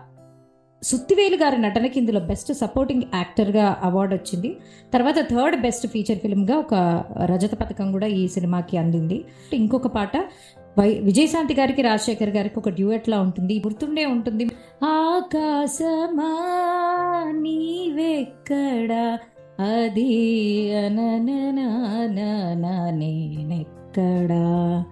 [0.83, 4.57] సుత్తివేలు గారి నటనకి ఇందులో బెస్ట్ సపోర్టింగ్ యాక్టర్గా అవార్డు వచ్చింది.
[4.93, 9.25] తర్వాత థర్డ్ బెస్ట్ ఫీచర్ ఫిల్మ్గా ఒక రజత పథకం కూడా ఈ సినిమాకి అందింది.
[9.53, 10.11] ఇంకొక పాట
[10.79, 13.59] వై విజయశాంతి గారికి రాజశేఖర్ గారికి ఒక డ్యూయట్లా ఉంటుంది.
[13.59, 14.51] గుర్తుండే ఉంటుంది.
[14.85, 16.37] ఆకాశమా
[19.61, 24.85] అది అనననా నేనెక్కడా?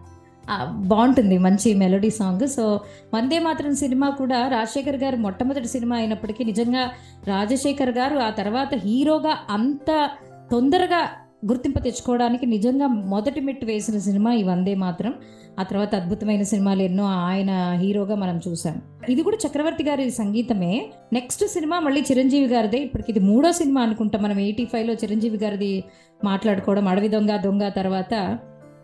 [0.65, 2.47] బాగుంటుంది మంచి మెలోడీ సాంగ్.
[2.47, 2.81] సో
[3.15, 6.91] వందే మాత్రం సినిమా కూడా రాజశేఖర్ గారు మొట్టమొదటి సినిమా అయినప్పటికీ నిజంగా
[7.27, 10.11] రాజశేఖర్ గారు ఆ తర్వాత హీరోగా అంత
[10.51, 11.11] తొందరగా
[11.47, 15.15] గుర్తింపు తెచ్చుకోవడానికి నిజంగా మొదటి మెట్టు వేసిన సినిమా ఈ వందే మాత్రం.
[15.61, 18.83] ఆ తర్వాత అద్భుతమైన సినిమాలు ఎన్నో ఆయన హీరోగా మనం చూసాం.
[19.09, 20.87] ఇది కూడా చక్రవర్తి గారి సంగీతమే.
[21.13, 22.79] నెక్స్ట్ సినిమా మళ్ళీ చిరంజీవి గారిదే.
[22.79, 25.85] ఇప్పటికి ఇది మూడో సినిమా అనుకుంటాం మనం ఎయిటీ ఫైవ్లో చిరంజీవి గారిది
[26.25, 26.89] మాట్లాడుకోవడం.
[26.89, 28.39] అడవి దొంగ దొంగ తర్వాత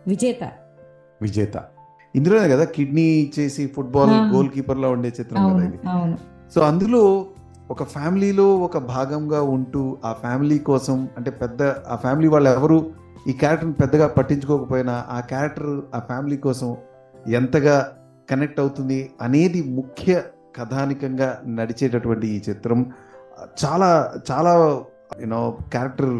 [0.07, 0.51] విజేత.
[1.21, 1.55] విజేత.
[2.15, 4.35] ఇందులోనే కదా కిడ్నీ ఇచ్చేసి ఫుట్బాల్.
[4.35, 5.79] గోల్ కీపర్ లా ఉండే చిత్రం కదా ఇది.
[6.55, 7.25] సో అందులో
[7.71, 12.91] ఒక ఫ్యామిలీలో ఒక భాగంగా ఉంటూ ఆ ఫ్యామిలీ కోసం అంటే పెద్ద ఆ ఫ్యామిలీ వాళ్ళు ఎవరు
[13.27, 16.77] ఈ క్యారెక్టర్ని పెద్దగా పట్టించుకోకపోయినా ఆ క్యారెక్టర్ ఆ ఫ్యామిలీ కోసం
[17.27, 17.91] ఎంతగా
[18.29, 20.23] కనెక్ట్ అవుతుంది అనేది ముఖ్య
[20.55, 22.91] కథానికంగా నడిచేటటువంటి ఈ చిత్రం.
[23.65, 24.81] చాలా చాలా
[25.21, 26.13] యూనో క్యారెక్టర్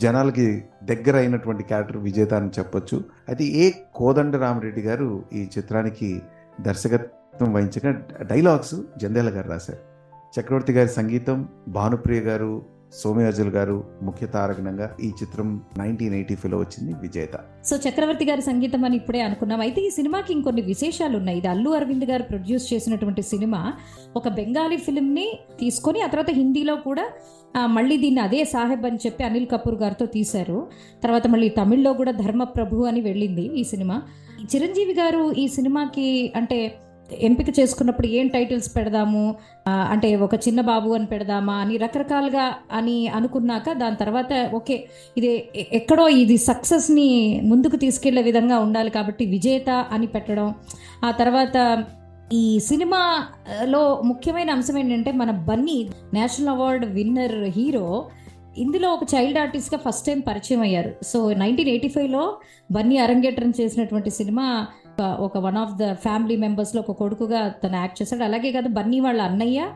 [0.00, 3.04] జనాలకి దగ్గర అయినటువంటి క్యారెక్టర్ విజేత అని చెప్పొచ్చు.
[3.28, 6.22] అయితే ఏ కోదండరామరెడ్డి గారు ఈ చిత్రానికి
[6.60, 9.94] దర్శకత్వం వహించగా డైలాగ్స్ జందేల గారు రాశారు.
[10.40, 16.92] చక్రవర్తి గారి సంగీతం భానుప్రియ గారు సోమయాజుల్ గారు ముఖ్య తారకణంగా ఈ చిత్రం నైన్టీన్ ఎయిటీ ఫైవ్లో వచ్చింది
[17.04, 17.34] విజేత.
[17.68, 19.60] సో చక్రవర్తి గారి సంగీతం అని ఇప్పుడే అనుకున్నాం.
[19.60, 21.38] అయితే ఈ సినిమాకి ఇంకొన్ని విశేషాలు ఉన్నాయి.
[21.38, 23.72] ఇది అల్లు అరవింద్ గారు ప్రొడ్యూస్ చేసినటువంటి సినిమా.
[24.16, 25.26] ఒక బెంగాలీ ఫిల్మ్ని
[25.60, 27.06] తీసుకొని ఆ తర్వాత హిందీలో కూడా
[27.76, 30.60] మళ్ళీ దీన్ని అదే సాహెబ్ అని చెప్పి అనిల్ కపూర్ గారితో తీశారు.
[31.02, 33.98] తర్వాత మళ్ళీ తమిళ్ళో కూడా ధర్మప్రభు అని వెళ్ళింది ఈ సినిమా.
[34.54, 36.58] చిరంజీవి గారు ఈ సినిమాకి అంటే
[37.12, 39.34] ఎంపిక చేసుకున్నప్పుడు ఏం టైటిల్స్ పెడదాము?
[39.68, 44.84] అంటే ఒక చిన్న బాబు అని పెడదామా అని రకరకాలుగా అని అనుకున్నాక దాని తర్వాత ఓకే
[45.16, 50.54] ఇది ఎక్కడో ఇది సక్సెస్ని ముందుకు తీసుకెళ్ళే విధంగా ఉండాలి కాబట్టి విజేత అని పెట్టడం.
[51.04, 51.84] ఆ తర్వాత
[52.32, 58.06] ఈ సినిమాలో ముఖ్యమైన అంశం ఏంటంటే మన Bunny national award winner hero
[58.58, 60.92] ఇందులో ఒక చైల్డ్ ఆర్టిస్ట్గా ఫస్ట్ టైం పరిచయం అయ్యారు.
[61.04, 62.36] సో నైన్టీన్ ఎయిటీ ఫైవ్లో
[62.72, 64.66] బన్నీ అరంగేట్రం చేసినటువంటి సినిమా
[65.00, 68.24] ఒక- వన్ ఆఫ్ ద ఫ్యామిలీ మెంబర్స్లో ఒక కొడుకుగా తను యాక్ట్ చేశాడు.
[68.24, 69.68] అలాగే కాదు బన్నీ వాళ్ళ అన్నయ్య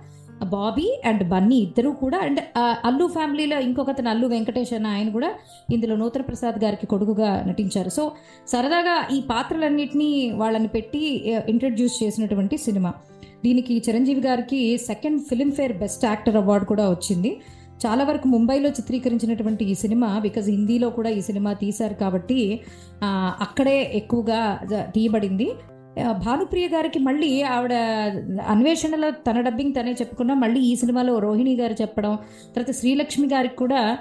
[0.45, 5.35] బాబీ అండ్ బన్నీ ఇద్దరు కూడా అండ్ ఆ, అల్లు ఫ్యామిలీలో ఇంకొకతను అల్లు వెంకటేష్ అన్న ఆయన కూడా
[5.73, 7.89] ఇందులో నూతన ప్రసాద్ గారికి కొడుకుగా నటించారు.
[7.89, 8.13] సో
[8.49, 12.93] సరదాగా ఈ పాత్రలన్నింటినీ వాళ్ళని పెట్టి ఇంట్రడ్యూస్ చేసినటువంటి సినిమా.
[13.45, 17.41] దీనికి చిరంజీవి గారికి second Filmfare best actor award కూడా వచ్చింది.
[17.87, 22.39] చాలా వరకు ముంబైలో చిత్రీకరించినటువంటి ఈ సినిమా బికాజ్ హిందీలో కూడా ఈ సినిమా తీశారు కాబట్టి
[23.41, 24.41] అక్కడే ఎక్కువగా
[24.95, 25.49] తీయబడింది.
[26.13, 27.75] భానుప్రియ గారికి మళ్ళీ ఆవిడ
[28.47, 32.15] అన్వేషణలో తన డబ్బింగ్ తనే చెప్పుకున్నా మళ్ళీ ఈ సినిమాలో రోహిణి గారు చెప్పడం
[32.55, 33.99] తర్వాత శ్రీలక్ష్మి గారికి కూడా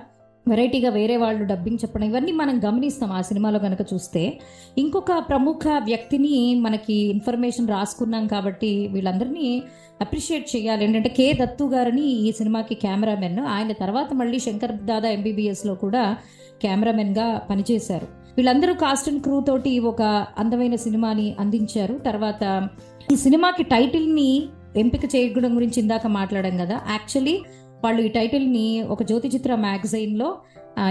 [0.48, 4.40] వెరైటీగా వేరే వాళ్ళు డబ్బింగ్ చెప్పడం ఇవన్నీ మనం గమనిస్తాం ఆ సినిమాలో కనుక చూస్తే.
[4.78, 9.64] ఇంకొక ప్రముఖ వ్యక్తిని మనకి ఇన్ఫర్మేషన్ రాసుకున్నాం కాబట్టి వీళ్ళందరినీ
[10.02, 10.84] అప్రిషియేట్ చేయాలి.
[10.84, 16.18] ఏంటంటే కే దత్తు గారని ఈ సినిమాకి కెమెరామెన్ ఆయన తర్వాత మళ్ళీ శంకర్ దాదా ఎంబీబీఎస్లో కూడా
[16.62, 18.08] కెమెరామెన్గా పనిచేశారు.
[18.38, 20.02] వీళ్ళందరూ కాస్ట్ అండ్ క్రూ తోటి ఒక
[20.38, 21.94] అందమైన సినిమాని అందించారు.
[22.06, 22.70] తర్వాత
[23.12, 26.82] ఈ సినిమాకి టైటిల్ని ఎంపిక చేయడం గురించి ఇందాక మాట్లాడాం కదా.
[26.90, 27.42] యాక్చువల్లీ
[27.84, 30.38] వాళ్ళు ఈ టైటిల్ని ఒక జ్యోతి చిత్ర మ్యాగజైన్లో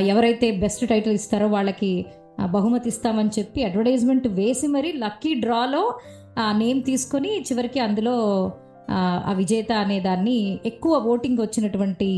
[0.02, 2.06] ఎవరైతే బెస్ట్ టైటిల్ ఇస్తారో వాళ్ళకి
[2.46, 5.94] బహుమతి ఇస్తామని చెప్పి అడ్వర్టైజ్మెంట్ వేసి మరి లక్కీ డ్రాలో
[6.38, 8.16] ఆ నేమ్ తీసుకొని చివరికి అందులో
[8.88, 12.08] ఆ, విజేత అనే దాన్ని ఎక్కువ ఓటింగ్ వచ్చినటువంటి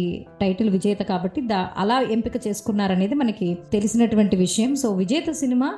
[0.41, 4.77] టైటిల్ విజేత కాబట్టి దా అలా ఎంపిక చేసుకున్నారనేది మనకి తెలిసినటువంటి విషయం.
[4.77, 5.71] సో విజేత సినిమా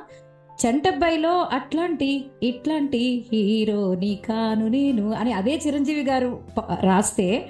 [0.59, 6.39] చంటబ్బాయిలో అట్లాంటి ఇట్లాంటి హీరో నీ కాను నేను అని అదే చిరంజీవి గారు
[6.81, 7.49] రాస్తే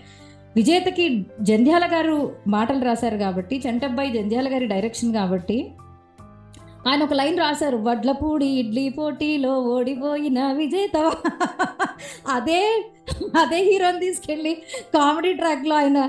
[0.56, 2.15] విజేతకి జంధ్యాల గారు
[2.47, 5.58] మాటలు రాశారు కాబట్టి చంటబ్బాయి జంధ్యాల గారి డైరెక్షన్ కాబట్టి
[6.88, 10.98] ఆయన ఒక లైన్ రాశారు వడ్లపూడి ఇడ్లీ పోటీలో ఓడిపోయిన విజేత.
[12.30, 12.84] అదే
[13.41, 14.54] అదే హీరోని తీసుకెళ్ళి
[14.94, 16.00] కామెడీ ట్రాక్లో ఆయన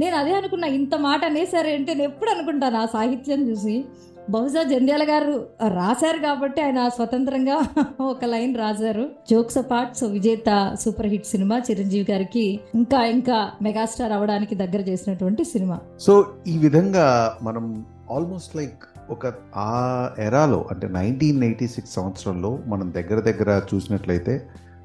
[0.00, 2.76] నేను అదే అనుకున్నా ఇంత మాట అనేసారేంటి అంటే నేను ఎప్పుడు అనుకుంటాను?
[2.76, 3.84] ఆ సాహిత్యం చూసి.
[4.30, 7.56] బహుశా జంధ్యాల గారు రాశారు కాబట్టి ఆయన స్వతంత్రంగా
[8.00, 9.08] ఒక లైన్ రాశారు.
[9.30, 15.44] Jokes apart so Vijetha super hit cinema Chiranjeevi గారికి ఇంకా ఇంకా మెగాస్టార్ అవడానికి దగ్గర చేసినటువంటి
[15.44, 15.78] సినిమా.
[16.00, 19.70] సో ఈ విధంగా మనం ఆల్మోస్ట్ లైక్ ఒక ఆ
[20.18, 24.34] ఎరాలో అంటే నైన్టీన్ ఎయిటీ సిక్స్ సంవత్సరంలో మనం దగ్గర దగ్గర చూసినట్లయితే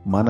[0.08, 0.30] మన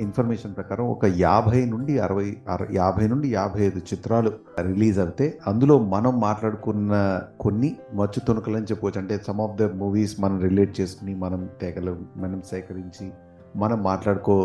[0.00, 2.26] ఇన్ఫర్మేషన్ ప్రకారం ఒక యాభై నుండి అరవై
[2.72, 6.92] యాభై నుండి యాభై ఐదు చిత్రాలు రిలీజ్ అవుతే అందులో మనం మాట్లాడుకున్న
[7.40, 9.00] కొన్ని మచ్చు తుణుకలు అని చెప్పవచ్చు.
[9.00, 13.08] అంటే సమ్ ఆఫ్ ద మూవీస్ మనం రిలేట్ చేసుకుని మనం తెగలు మనం సేకరించి
[13.56, 14.36] మనం మాట్లాడుకో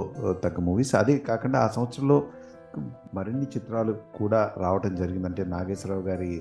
[0.44, 2.18] తగ్గ మూవీస్ అదే కాకుండా ఆ సంవత్సరంలో
[3.14, 6.32] మరిన్ని చిత్రాలు కూడా రావటం జరిగింది అంటే నాగేశ్వరరావు గారి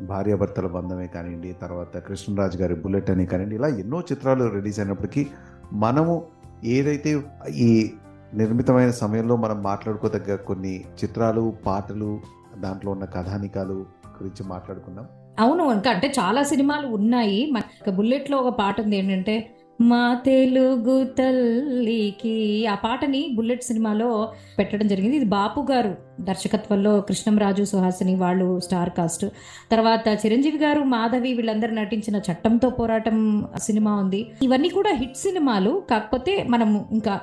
[0.00, 5.26] భార్యాభర్తల బంధమే కానివ్వండి తర్వాత కృష్ణరాజు గారి బుల్లెట్ అని కానివ్వండి ఇలా ఎన్నో చిత్రాలు రిలీజ్ అయినప్పటికీ
[5.72, 6.26] మనము
[6.64, 7.90] ఏదైతే ఈ
[8.34, 12.20] నిర్మితమైన సమయంలో మనం మాట్లాడుకోదగ్గ కొన్ని చిత్రాలు పాటలు
[12.56, 13.86] దాంట్లో ఉన్న కథానికాలు
[14.18, 15.06] గురించి మాట్లాడుకుందాం
[15.40, 17.50] అవును ఇంకా అంటే చాలా సినిమాలు ఉన్నాయి.
[17.52, 25.16] మన బుల్లెట్లో ఒక పాట ఉంది ఏంటంటే మా తెలుగు తల్లికి ఆ పాటని బుల్లెట్ సినిమాలో పెట్టడం జరిగింది.
[25.16, 29.26] ఇది బాపు గారు దర్శకత్వంలో కృష్ణంరాజు సుహాసిని వాళ్ళు స్టార్ కాస్ట్.
[29.70, 34.30] తర్వాత చిరంజీవి గారు మాధవి వీళ్ళందరూ నటించిన చట్టంతో పోరాటం సినిమా ఉంది.
[34.42, 35.82] ఇవన్నీ కూడా హిట్ సినిమాలు.
[35.90, 37.20] కాకపోతే మనం ఇంకా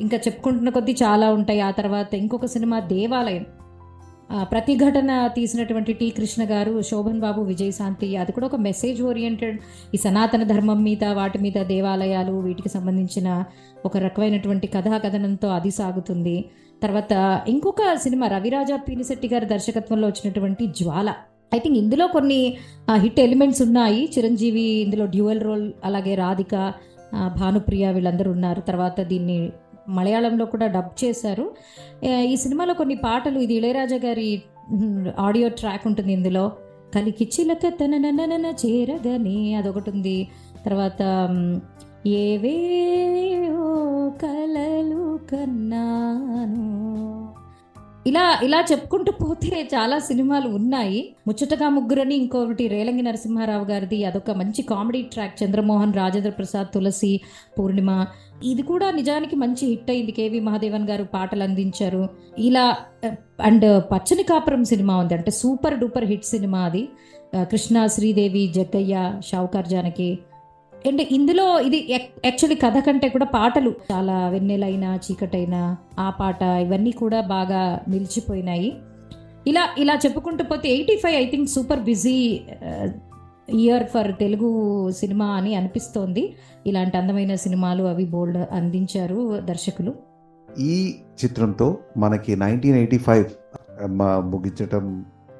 [0.00, 1.60] ఇంకా చెప్పుకుంటున్న కొద్దీ చాలా ఉంటాయి.
[1.60, 3.46] ఆ తర్వాత ఇంకొక సినిమా దేవాలయం.
[4.52, 9.58] ప్రతిఘటన తీసినటువంటి టి కృష్ణ గారు శోభన్ బాబు విజయశాంతి అది కూడా ఒక మెసేజ్ ఓరియంటెడ్
[9.94, 13.44] ఈ సనాతన ధర్మం మీద వాటి మీద దేవాలయాలు వీటికి సంబంధించిన
[13.84, 16.36] ఒక రకమైనటువంటి కథా కథనంతో అది సాగుతుంది.
[16.82, 17.12] తర్వాత
[17.48, 21.10] ఇంకొక సినిమా రవిరాజా పీనిశెట్టి గారి దర్శకత్వంలో వచ్చినటువంటి జ్వాల.
[21.54, 22.40] ఐ థింక్ ఇందులో కొన్ని
[23.04, 24.00] హిట్ ఎలిమెంట్స్ ఉన్నాయి.
[24.18, 26.72] చిరంజీవి ఇందులో డ్యూయల్ రోల్ అలాగే రాధిక
[27.40, 28.60] భానుప్రియ వీళ్ళందరూ ఉన్నారు.
[28.60, 29.38] తర్వాత దీన్ని
[29.88, 31.54] మలయాళంలో కూడా డబ్ చేశారు.
[32.04, 34.42] ఈ సినిమాలో కొన్ని పాటలు ఇది ఇళయరాజా గారి
[35.18, 36.52] ఆడియో ట్రాక్ ఉంటుంది ఇందులో.
[36.96, 40.28] కలికి చిలక తనననన చేరగని అదొకటి ఉంది.
[40.66, 41.28] తర్వాత
[42.06, 47.33] ఏవే ఏవేవో కలలు కన్నాను.
[48.06, 51.14] ఇలా ఇలా చెప్పుకుంటూ పోతే చాలా సినిమాలు ఉన్నాయి.
[51.28, 55.44] ముచ్చటగా ముగ్గురని ఇంకొకటి రేలంగి నరసింహారావు గారిది అదొక మంచి కామెడీ ట్రాక్.
[55.44, 57.20] చంద్రమోహన్ రాజేంద్ర ప్రసాద్ తులసి
[57.58, 58.06] పూర్ణిమ.
[58.44, 60.12] ఇది కూడా నిజానికి మంచి హిట్ అయింది.
[60.12, 62.08] కేవి మహాదేవన్ గారు పాటలు అందించారు.
[62.38, 62.76] ఇలా
[63.40, 65.14] అండ్ పచ్చని కాపురం సినిమా ఉంది.
[65.14, 66.88] అంటే సూపర్ డూపర్ హిట్ సినిమా అది.
[67.42, 70.18] కృష్ణ శ్రీదేవి జగ్గయ్య షావుకార్ జానకి
[70.88, 73.70] అండ్ ఇందులో ఇది యాక్చువల్లీ కథ కంటే కూడా పాటలు.
[73.90, 75.56] చాలా వెన్నెలైన చీకటైన
[75.98, 78.70] ఆ పాట ఇవన్నీ కూడా బాగా నిలిచిపోయినాయి.
[79.46, 82.16] ఇలా ఇలా చెప్పుకుంటూ పోతే eighty five I think super busy
[83.62, 84.50] year for Telugu
[84.90, 86.24] cinema అని అనిపిస్తోంది.
[86.66, 89.18] ఇలాంటి అందమైన సినిమాలు అవి బోల్డ్ అందించారు
[89.50, 89.94] దర్శకులు.
[90.68, 90.74] ఈ
[91.24, 91.66] చిత్రంతో
[91.96, 93.26] మనకి నైన్టీన్ ఎయిటీ ఫైవ్
[93.84, 94.84] uh, ముగించటం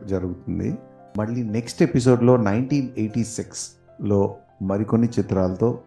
[0.06, 0.70] జరుగుతుంది.
[1.18, 4.22] మళ్ళీ నెక్స్ట్ ఎపిసోడ్లో నైన్టీన్ ఎయిటీ సిక్స్లో
[4.64, 5.78] మరికొన్ని చిత్రాలతో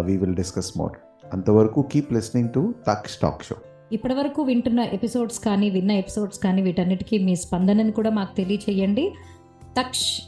[0.00, 0.92] వీ విల్ డిస్కస్ మోర్
[1.32, 3.56] అంతవరకు కీప్ లిస్నింగ్ టు తక్ స్టాక్ షో
[3.92, 9.14] ఇప్పటివరకు వింటున్న ఎపిసోడ్స్ కానీ విన్న ఎపిసోడ్స్ కానీ వీటన్నిటికీ మీ స్పందనను కూడా మాకు తెలియచేయండి.
[9.80, 10.22] తక్ష్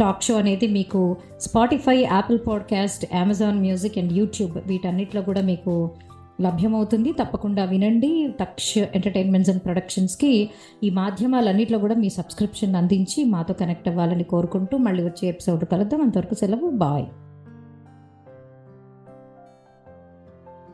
[0.00, 5.90] టాక్ షో అనేది మీకు Spotify Apple podcast Amazon music and YouTube వీటన్నిటిలో కూడా మీకు
[6.42, 7.12] లభ్యమవుతుంది.
[7.12, 8.34] తప్పకుండా వినండి.
[8.40, 10.50] తక్ష ఎంటర్టైన్మెంట్స్ అండ్ ప్రొడక్షన్స్కి
[10.84, 16.02] ఈ మాధ్యమాలన్నింటిలో కూడా మీ సబ్స్క్రిప్షన్ అందించి మాతో కనెక్ట్ అవ్వాలని కోరుకుంటూ మళ్ళీ వచ్చే ఎపిసోడ్ కలుద్దాం.
[16.02, 16.70] అంతవరకు సెలవు.
[16.70, 17.04] బాయ్.